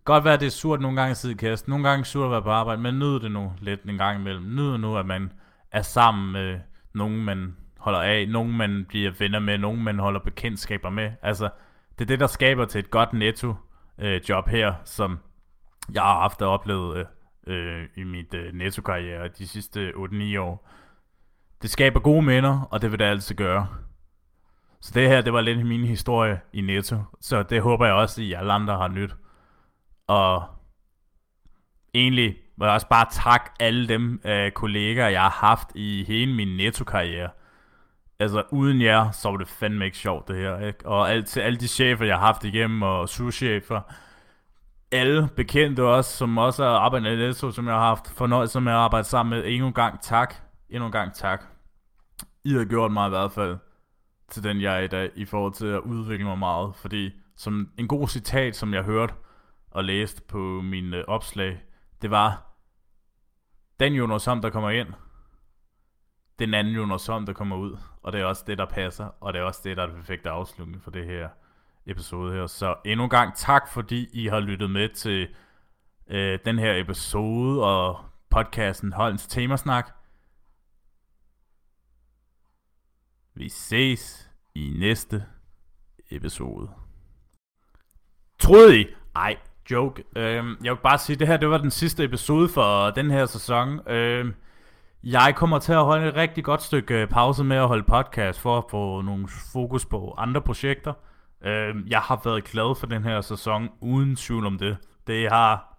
godt 0.05 0.25
være, 0.25 0.35
at 0.35 0.41
det 0.41 0.47
er 0.47 0.51
surt 0.51 0.81
nogle 0.81 0.97
gange 0.97 1.11
at 1.11 1.17
sidde 1.17 1.35
i 1.35 1.37
kast, 1.37 1.69
nogle 1.69 1.89
gange 1.89 2.05
surt 2.05 2.25
at 2.25 2.31
være 2.31 2.43
på 2.43 2.51
arbejde, 2.51 2.83
men 2.83 2.99
nyd 2.99 3.21
det 3.21 3.31
nu 3.31 3.53
lidt 3.61 3.83
en 3.83 3.99
gang 3.99 4.21
imellem. 4.21 4.45
Nyd 4.45 4.79
nu, 4.79 4.97
at 4.97 5.07
man 5.07 5.33
er 5.71 5.83
sammen 5.83 6.33
med 6.33 6.61
nogen, 6.95 7.25
man 7.25 7.57
holder 7.79 8.01
af, 8.01 8.29
nogen 8.29 8.57
man 8.57 8.85
bliver 8.89 9.11
venner 9.19 9.39
med, 9.39 9.59
nogen 9.59 9.85
man 9.85 9.99
holder 9.99 10.21
bekendtskaber 10.21 10.91
med. 10.91 11.13
Altså, 11.23 11.51
det 11.99 12.05
er 12.05 12.07
det, 12.07 12.21
der 12.21 12.27
skaber 12.27 12.65
til 12.65 12.79
et 12.79 12.91
godt 12.91 13.13
netto 13.13 13.55
øh, 13.99 14.21
job 14.29 14.49
her, 14.49 14.75
som 14.85 15.19
jeg 15.93 16.03
har 16.03 16.21
haft 16.21 16.43
og 16.43 16.51
oplevet 16.51 17.07
øh, 17.47 17.85
i 17.97 18.05
mit 18.05 18.35
øh, 18.35 18.53
netto-karriere 18.53 19.29
de 19.29 19.49
sidste 19.49 19.91
8-9 19.91 20.39
år. 20.39 20.71
Det 21.63 21.71
skaber 21.71 22.01
gode 22.01 22.23
minder, 22.23 22.69
og 22.71 22.83
det 22.83 22.91
vil 22.91 22.99
det 22.99 23.05
altid 23.05 23.35
gøre. 23.35 23.69
Så 24.81 24.93
det 24.95 25.09
her, 25.09 25.21
det 25.21 25.33
var 25.33 25.41
lidt 25.41 25.67
min 25.67 25.85
historie 25.85 26.41
i 26.53 26.61
Netto. 26.61 26.97
Så 27.21 27.43
det 27.43 27.63
håber 27.63 27.87
jeg 27.87 27.95
også, 27.95 28.21
at 28.21 28.25
I 28.25 28.33
alle 28.33 28.53
andre 28.53 28.77
har 28.77 28.89
nyt. 28.89 29.15
Og 30.07 30.43
egentlig 31.95 32.37
vil 32.57 32.65
jeg 32.67 32.75
også 32.75 32.89
bare 32.89 33.07
takke 33.13 33.51
alle 33.61 33.89
dem 33.89 34.21
øh, 34.25 34.53
kollegaer, 34.53 35.09
jeg 35.09 35.21
har 35.21 35.47
haft 35.47 35.69
i 35.75 36.05
hele 36.09 36.35
min 36.35 36.57
Netto-karriere. 36.57 37.31
Altså 38.19 38.43
uden 38.51 38.83
jer, 38.83 39.11
så 39.11 39.31
var 39.31 39.37
det 39.37 39.49
fandme 39.49 39.85
ikke 39.85 39.99
sjovt 39.99 40.29
det 40.29 40.37
her. 40.37 40.59
Ikke? 40.59 40.87
Og 40.87 41.11
alt, 41.11 41.27
til 41.27 41.41
alle 41.41 41.59
de 41.59 41.69
chefer, 41.69 42.05
jeg 42.05 42.19
har 42.19 42.27
haft 42.27 42.45
igennem, 42.45 42.83
og 42.83 43.09
souschefer, 43.09 43.81
alle 44.95 45.29
bekendte 45.37 45.83
også, 45.83 46.17
som 46.17 46.39
også 46.39 46.65
har 46.65 46.71
arbejdet 46.71 47.13
i 47.13 47.17
Netto, 47.17 47.51
som 47.51 47.67
jeg 47.67 47.75
har 47.75 47.81
haft 47.81 48.09
fornøjelse 48.09 48.61
med 48.61 48.73
at 48.73 48.79
arbejde 48.79 49.09
sammen 49.09 49.39
med. 49.39 49.49
Endnu 49.53 49.67
en 49.67 49.73
gang 49.73 50.01
tak. 50.01 50.35
Endnu 50.71 50.87
en 50.87 50.93
gang 50.93 51.15
tak. 51.15 51.45
I 52.45 52.53
har 52.53 52.65
gjort 52.65 52.93
mig 52.93 53.07
i 53.07 53.11
hvert 53.11 53.33
fald 53.33 53.59
til 54.29 54.45
den, 54.45 54.61
jeg 54.61 54.77
er 54.77 54.81
i 54.81 54.87
dag, 54.87 55.11
i 55.15 55.25
forhold 55.25 55.53
til 55.53 55.67
at 55.67 55.81
udvikle 55.81 56.25
mig 56.25 56.39
meget. 56.39 56.77
Fordi 56.77 57.11
som 57.37 57.69
en 57.79 57.89
god 57.89 58.09
citat, 58.09 58.57
som 58.57 58.75
jeg 58.75 58.83
hørte 58.83 59.15
og 59.71 59.85
læste 59.85 60.23
på 60.23 60.39
min 60.63 60.95
øh, 60.95 61.05
opslag, 61.09 61.61
det 62.03 62.11
var, 62.11 62.57
den 63.81 63.93
Jonas 63.93 64.23
som 64.23 64.43
der 64.43 64.51
kommer 64.51 64.71
ind, 64.71 64.89
den 66.39 66.55
anden 66.55 66.75
Jonas 66.75 67.07
Ham, 67.07 67.27
der 67.27 67.33
kommer 67.33 67.57
ud. 67.57 67.79
Og 68.03 68.13
det 68.13 68.21
er 68.21 68.25
også 68.25 68.45
det, 68.47 68.59
der 68.59 68.67
passer, 68.67 69.07
og 69.21 69.33
det 69.33 69.39
er 69.39 69.45
også 69.45 69.61
det, 69.65 69.77
der 69.77 69.83
er 69.83 69.87
det 69.87 69.97
perfekte 69.97 70.31
afslutning 70.31 70.83
for 70.83 70.91
det 70.91 71.07
her 71.07 71.29
episode 71.87 72.35
her. 72.35 72.47
Så 72.47 72.75
endnu 72.85 73.05
en 73.05 73.11
gang 73.11 73.37
tak, 73.37 73.69
fordi 73.69 74.09
I 74.13 74.27
har 74.27 74.41
lyttet 74.41 74.71
med 74.71 74.89
til 74.89 75.29
øh, 76.11 76.39
den 76.45 76.59
her 76.59 76.81
episode 76.81 77.65
og 77.65 78.05
podcasten 78.31 78.93
Holdens 78.93 79.27
Temasnak. 79.27 79.89
Vi 83.35 83.49
ses 83.49 84.31
i 84.55 84.75
næste 84.79 85.25
episode. 86.11 86.71
Troede 88.39 88.81
I? 88.81 88.87
Ej, 89.17 89.37
joke. 89.71 90.05
Øhm, 90.17 90.57
jeg 90.65 90.73
vil 90.73 90.81
bare 90.83 90.99
sige, 90.99 91.15
at 91.15 91.21
det 91.21 91.29
her 91.29 91.37
det 91.37 91.49
var 91.49 91.59
den 91.59 91.71
sidste 91.71 92.05
episode 92.05 92.49
for 92.49 92.91
den 92.91 93.11
her 93.11 93.27
sæson. 93.27 93.89
Øhm, 93.89 94.35
jeg 95.03 95.35
kommer 95.37 95.59
til 95.59 95.73
at 95.73 95.85
holde 95.85 96.09
et 96.09 96.15
rigtig 96.15 96.45
godt 96.45 96.63
stykke 96.63 97.03
øh, 97.03 97.09
pause 97.09 97.45
med 97.45 97.57
at 97.57 97.69
holde 97.69 97.83
podcast 97.83 98.41
for 98.41 98.59
at 98.59 98.65
få 98.71 99.01
nogle 99.01 99.29
fokus 99.53 99.87
på 99.87 100.15
andre 100.19 100.41
projekter. 100.41 100.93
Øh, 101.45 101.75
jeg 101.87 102.01
har 102.01 102.21
været 102.25 102.45
glad 102.45 102.81
for 102.81 102.87
den 102.87 103.05
her 103.05 103.21
sæson, 103.21 103.69
uden 103.81 104.17
tvivl 104.17 104.47
om 104.47 104.59
det. 104.59 104.77
Det 105.07 105.29
har 105.29 105.79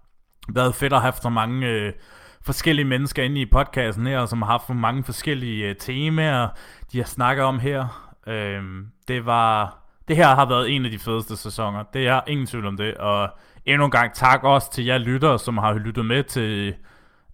været 0.53 0.75
fedt 0.75 0.93
at 0.93 1.01
have 1.01 1.13
så 1.21 1.29
mange 1.29 1.67
øh, 1.67 1.93
forskellige 2.41 2.85
mennesker 2.85 3.23
inde 3.23 3.41
i 3.41 3.45
podcasten 3.45 4.07
her, 4.07 4.25
som 4.25 4.41
har 4.41 4.49
haft 4.49 4.69
mange 4.69 5.03
forskellige 5.03 5.69
øh, 5.69 5.75
temaer, 5.75 6.47
de 6.91 6.97
har 6.97 7.05
snakket 7.05 7.45
om 7.45 7.59
her. 7.59 8.11
Øh, 8.27 8.63
det 9.07 9.25
var... 9.25 9.81
Det 10.07 10.15
her 10.15 10.35
har 10.35 10.45
været 10.45 10.75
en 10.75 10.85
af 10.85 10.91
de 10.91 10.99
fedeste 10.99 11.37
sæsoner. 11.37 11.83
Det 11.93 12.07
er 12.07 12.21
ingen 12.27 12.47
tvivl 12.47 12.65
om 12.65 12.77
det. 12.77 12.97
Og 12.97 13.29
endnu 13.65 13.85
en 13.85 13.91
gang 13.91 14.13
tak 14.13 14.43
også 14.43 14.71
til 14.71 14.85
jer 14.85 14.97
lyttere, 14.97 15.39
som 15.39 15.57
har 15.57 15.73
lyttet 15.73 16.05
med 16.05 16.23
til 16.23 16.75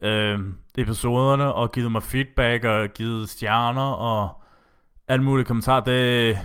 øh, 0.01 0.39
episoderne 0.77 1.53
og 1.53 1.71
givet 1.71 1.91
mig 1.91 2.03
feedback 2.03 2.63
og 2.63 2.89
givet 2.89 3.29
stjerner 3.29 3.91
og 3.91 4.43
alt 5.07 5.23
muligt 5.23 5.47
kommentarer. 5.47 5.83
Det, 5.83 6.37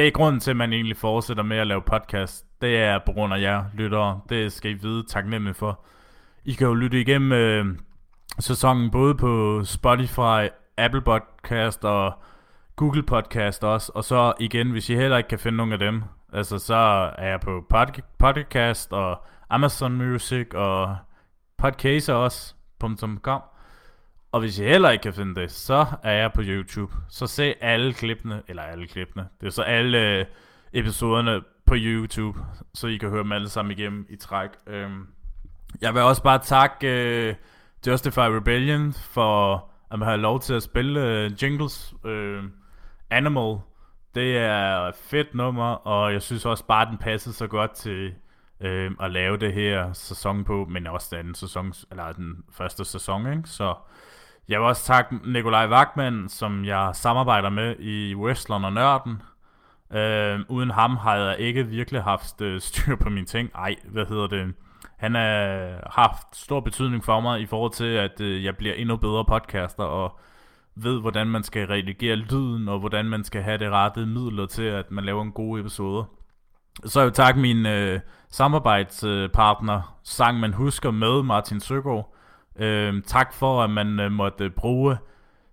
det 0.00 0.06
er 0.06 0.10
grunden 0.10 0.40
til, 0.40 0.50
at 0.50 0.56
man 0.56 0.72
egentlig 0.72 0.96
fortsætter 0.96 1.42
med 1.42 1.56
at 1.56 1.66
lave 1.66 1.82
podcast. 1.82 2.46
Det 2.60 2.76
er 2.78 2.98
på 3.06 3.12
grund 3.12 3.34
af 3.34 3.40
jer 3.40 3.64
lyttere. 3.74 4.20
Det 4.28 4.52
skal 4.52 4.70
I 4.70 4.74
vide 4.74 5.02
taknemmelig 5.08 5.56
for. 5.56 5.84
I 6.44 6.52
kan 6.52 6.66
jo 6.66 6.74
lytte 6.74 7.00
igennem 7.00 7.32
øh, 7.32 7.66
sæsonen 8.38 8.90
både 8.90 9.14
på 9.14 9.62
Spotify, 9.64 10.48
Apple 10.78 11.00
Podcast 11.00 11.84
og 11.84 12.12
Google 12.76 13.02
Podcast 13.02 13.64
også. 13.64 13.92
Og 13.94 14.04
så 14.04 14.32
igen, 14.40 14.70
hvis 14.70 14.90
I 14.90 14.94
heller 14.94 15.16
ikke 15.16 15.28
kan 15.28 15.38
finde 15.38 15.56
nogen 15.56 15.72
af 15.72 15.78
dem, 15.78 16.02
altså 16.32 16.58
så 16.58 16.74
er 17.18 17.28
jeg 17.28 17.40
på 17.40 17.64
pod- 17.74 18.16
podcast 18.18 18.92
og 18.92 19.24
Amazon 19.50 19.92
Music 19.92 20.46
og 20.54 20.96
podcaster 21.58 22.14
også.com. 22.14 23.40
Og 24.32 24.40
hvis 24.40 24.58
I 24.58 24.64
heller 24.64 24.90
ikke 24.90 25.02
kan 25.02 25.14
finde 25.14 25.40
det, 25.40 25.50
så 25.50 25.86
er 26.02 26.12
jeg 26.12 26.32
på 26.32 26.40
YouTube. 26.44 26.92
Så 27.08 27.26
se 27.26 27.54
alle 27.60 27.92
klippene, 27.92 28.42
eller 28.48 28.62
alle 28.62 28.86
klippene, 28.86 29.28
det 29.40 29.46
er 29.46 29.50
så 29.50 29.62
alle 29.62 30.18
øh, 30.18 30.24
episoderne 30.72 31.40
på 31.66 31.74
YouTube, 31.76 32.38
så 32.74 32.86
I 32.86 32.96
kan 32.96 33.08
høre 33.10 33.22
dem 33.22 33.32
alle 33.32 33.48
sammen 33.48 33.78
igennem 33.78 34.06
i 34.08 34.16
træk. 34.16 34.50
Øhm, 34.66 35.06
Jeg 35.80 35.94
vil 35.94 36.02
også 36.02 36.22
bare 36.22 36.38
takke 36.38 36.88
øh, 36.88 37.34
Justify 37.86 38.18
Rebellion 38.18 38.92
for 38.92 39.64
at 39.90 39.98
man 39.98 40.08
har 40.08 40.16
lov 40.16 40.40
til 40.40 40.54
at 40.54 40.62
spille 40.62 41.00
øh, 41.00 41.42
jingles. 41.42 41.94
øh, 42.04 42.42
Animal, 43.10 43.56
det 44.14 44.36
er 44.36 44.76
et 44.80 44.94
fedt 44.94 45.34
nummer, 45.34 45.64
og 45.74 46.12
jeg 46.12 46.22
synes 46.22 46.46
også 46.46 46.64
bare, 46.66 46.86
den 46.90 46.98
passer 46.98 47.32
så 47.32 47.46
godt 47.46 47.72
til 47.74 48.14
øh, 48.60 48.90
at 49.00 49.10
lave 49.10 49.36
det 49.36 49.52
her 49.52 49.92
sæson 49.92 50.44
på, 50.44 50.66
men 50.70 50.86
også 50.86 51.16
den 51.16 51.34
sæson, 51.34 51.72
eller 51.90 52.12
den 52.12 52.44
første 52.52 52.84
sæson, 52.84 53.32
ikke? 53.32 53.48
Så 53.48 53.74
jeg 54.48 54.60
vil 54.60 54.68
også 54.68 54.84
takke 54.84 55.18
Nikolaj 55.24 55.68
Wagman, 55.68 56.28
som 56.28 56.64
jeg 56.64 56.90
samarbejder 56.92 57.50
med 57.50 57.76
i 57.78 58.14
Wrestleren 58.14 58.64
og 58.64 58.72
Nørden. 58.72 59.22
Øh, 59.92 60.40
uden 60.48 60.70
ham 60.70 60.96
har 60.96 61.16
jeg 61.16 61.38
ikke 61.38 61.66
virkelig 61.66 62.02
haft 62.02 62.40
uh, 62.40 62.58
styr 62.58 62.96
på 62.96 63.10
mine 63.10 63.26
ting. 63.26 63.50
Ej, 63.54 63.76
hvad 63.84 64.06
hedder 64.06 64.26
det? 64.26 64.54
Han 64.96 65.14
har 65.14 65.90
haft 66.00 66.36
stor 66.36 66.60
betydning 66.60 67.04
for 67.04 67.20
mig 67.20 67.40
i 67.40 67.46
forhold 67.46 67.72
til, 67.72 67.84
at 67.84 68.20
uh, 68.20 68.44
jeg 68.44 68.56
bliver 68.56 68.74
endnu 68.74 68.96
bedre 68.96 69.24
podcaster, 69.24 69.84
og 69.84 70.18
ved, 70.74 71.00
hvordan 71.00 71.26
man 71.26 71.42
skal 71.42 71.66
redigere 71.66 72.16
lyden, 72.16 72.68
og 72.68 72.78
hvordan 72.78 73.04
man 73.04 73.24
skal 73.24 73.42
have 73.42 73.58
det 73.58 73.70
rette 73.70 74.06
midler 74.06 74.46
til, 74.46 74.62
at 74.62 74.90
man 74.90 75.04
laver 75.04 75.22
en 75.22 75.32
god 75.32 75.60
episode. 75.60 76.04
Så 76.84 77.00
jeg 77.00 77.06
vil 77.06 77.14
takke 77.14 77.40
min 77.40 77.66
øh, 77.66 78.00
samarbejdspartner, 78.30 79.98
Sang 80.02 80.40
Man 80.40 80.52
Husker 80.52 80.90
med 80.90 81.22
Martin 81.22 81.60
Søgaard. 81.60 82.14
Uh, 82.54 83.02
tak 83.06 83.32
for, 83.32 83.62
at 83.62 83.70
man 83.70 84.00
øh, 84.00 84.12
måtte 84.12 84.44
øh, 84.44 84.50
bruge 84.50 84.96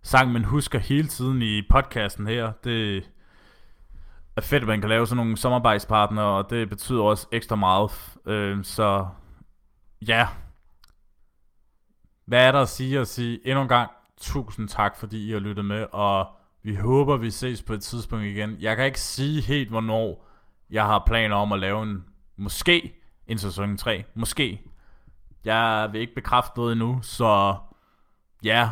Sang 0.02 0.32
Man 0.32 0.44
Husker 0.44 0.80
hele 0.80 1.08
tiden 1.08 1.42
i 1.42 1.62
podcasten 1.70 2.28
her. 2.28 2.52
Det 2.64 3.04
er 4.36 4.42
fedt, 4.42 4.64
at 4.64 4.68
man 4.68 4.82
kan 4.82 4.90
lave 4.90 5.08
sådan 5.08 5.18
nogle 5.18 5.38
samarbejdspartnere, 5.38 6.26
og 6.26 6.50
det 6.50 6.70
betyder 6.70 7.02
også 7.02 7.28
ekstra 7.32 7.56
meget. 7.56 7.92
Øh, 8.26 8.64
så 8.64 9.08
ja, 10.08 10.28
hvad 12.26 12.48
er 12.48 12.52
der 12.52 12.62
at 12.62 12.70
sige 12.70 13.00
at 13.00 13.08
sige 13.08 13.48
endnu 13.48 13.62
en 13.62 13.68
gang 13.68 13.92
tusind 14.18 14.68
tak, 14.68 14.98
fordi 14.98 15.28
I 15.28 15.32
har 15.32 15.40
lyttet 15.40 15.66
med, 15.66 15.86
og 15.92 16.28
vi 16.64 16.76
håber, 16.76 17.18
vi 17.18 17.32
ses 17.32 17.62
på 17.62 17.74
et 17.74 17.82
tidspunkt 17.82 18.26
igen. 18.26 18.58
Jeg 18.60 18.76
kan 18.76 18.86
ikke 18.86 19.02
sige 19.02 19.42
helt, 19.42 19.70
hvornår 19.70 20.28
jeg 20.70 20.86
har 20.86 21.04
planer 21.08 21.36
om 21.36 21.52
at 21.52 21.60
lave 21.60 21.84
en, 21.84 22.06
måske 22.38 22.94
en 23.28 23.38
sæson 23.38 23.78
3, 23.78 24.04
måske. 24.16 24.62
Jeg 25.48 25.90
vil 25.92 26.02
ikke 26.02 26.16
bekræfte 26.16 26.52
noget 26.58 26.72
endnu, 26.72 27.00
så 27.02 27.56
ja, 28.44 28.70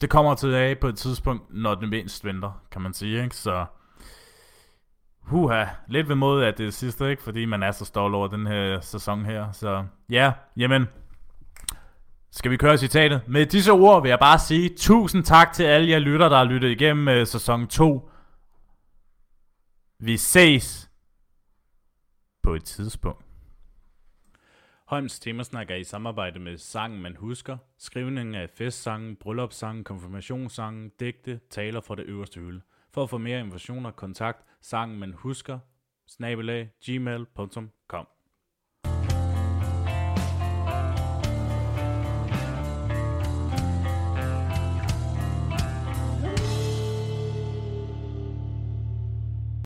det 0.00 0.10
kommer 0.10 0.34
tilbage 0.34 0.76
på 0.76 0.88
et 0.88 0.96
tidspunkt, 0.96 1.42
når 1.50 1.74
den 1.74 1.90
mindst 1.90 2.24
venter, 2.24 2.62
kan 2.70 2.82
man 2.82 2.94
sige, 2.94 3.22
ikke? 3.24 3.36
Så 3.36 3.66
Huha, 5.20 5.66
lidt 5.88 6.08
ved 6.08 6.14
måde 6.14 6.46
at 6.46 6.58
det 6.58 6.66
er 6.66 6.70
sidste, 6.70 7.10
ikke? 7.10 7.22
Fordi 7.22 7.44
man 7.44 7.62
er 7.62 7.70
så 7.70 7.84
stolt 7.84 8.14
over 8.14 8.28
den 8.28 8.46
her 8.46 8.80
sæson 8.80 9.24
her. 9.24 9.52
Så 9.52 9.84
ja, 10.10 10.32
jamen. 10.56 10.88
Skal 12.30 12.50
vi 12.50 12.56
køre 12.56 12.78
citatet? 12.78 13.22
Med 13.28 13.46
disse 13.46 13.72
ord 13.72 14.02
vil 14.02 14.08
jeg 14.08 14.18
bare 14.18 14.38
sige 14.38 14.68
tusind 14.76 15.24
tak 15.24 15.52
til 15.52 15.64
alle 15.64 15.90
jer 15.90 15.98
lytter, 15.98 16.28
der 16.28 16.36
har 16.36 16.44
lyttet 16.44 16.70
igennem 16.70 17.08
øh, 17.08 17.26
sæson 17.26 17.66
2. 17.66 18.10
Vi 20.00 20.16
ses 20.16 20.90
på 22.42 22.54
et 22.54 22.64
tidspunkt. 22.64 23.29
Holms 24.90 25.20
Temasnak 25.20 25.70
er 25.70 25.74
i 25.74 25.84
samarbejde 25.84 26.38
med 26.38 26.58
Sangen 26.58 27.02
Man 27.02 27.16
Husker, 27.16 27.56
skrivningen 27.78 28.34
af 28.34 28.50
festsangen, 28.50 29.16
bryllupssangen, 29.16 29.84
konfirmationssangen, 29.84 30.92
digte, 31.00 31.40
taler 31.50 31.80
fra 31.80 31.94
det 31.94 32.02
øverste 32.02 32.40
hylde. 32.40 32.60
For 32.94 33.02
at 33.02 33.10
få 33.10 33.18
mere 33.18 33.40
informationer, 33.40 33.90
kontakt, 33.90 34.44
sangen 34.60 34.98
man 34.98 35.12
husker, 35.12 35.58
snabelag, 36.08 36.70
gmail.com. 36.84 38.08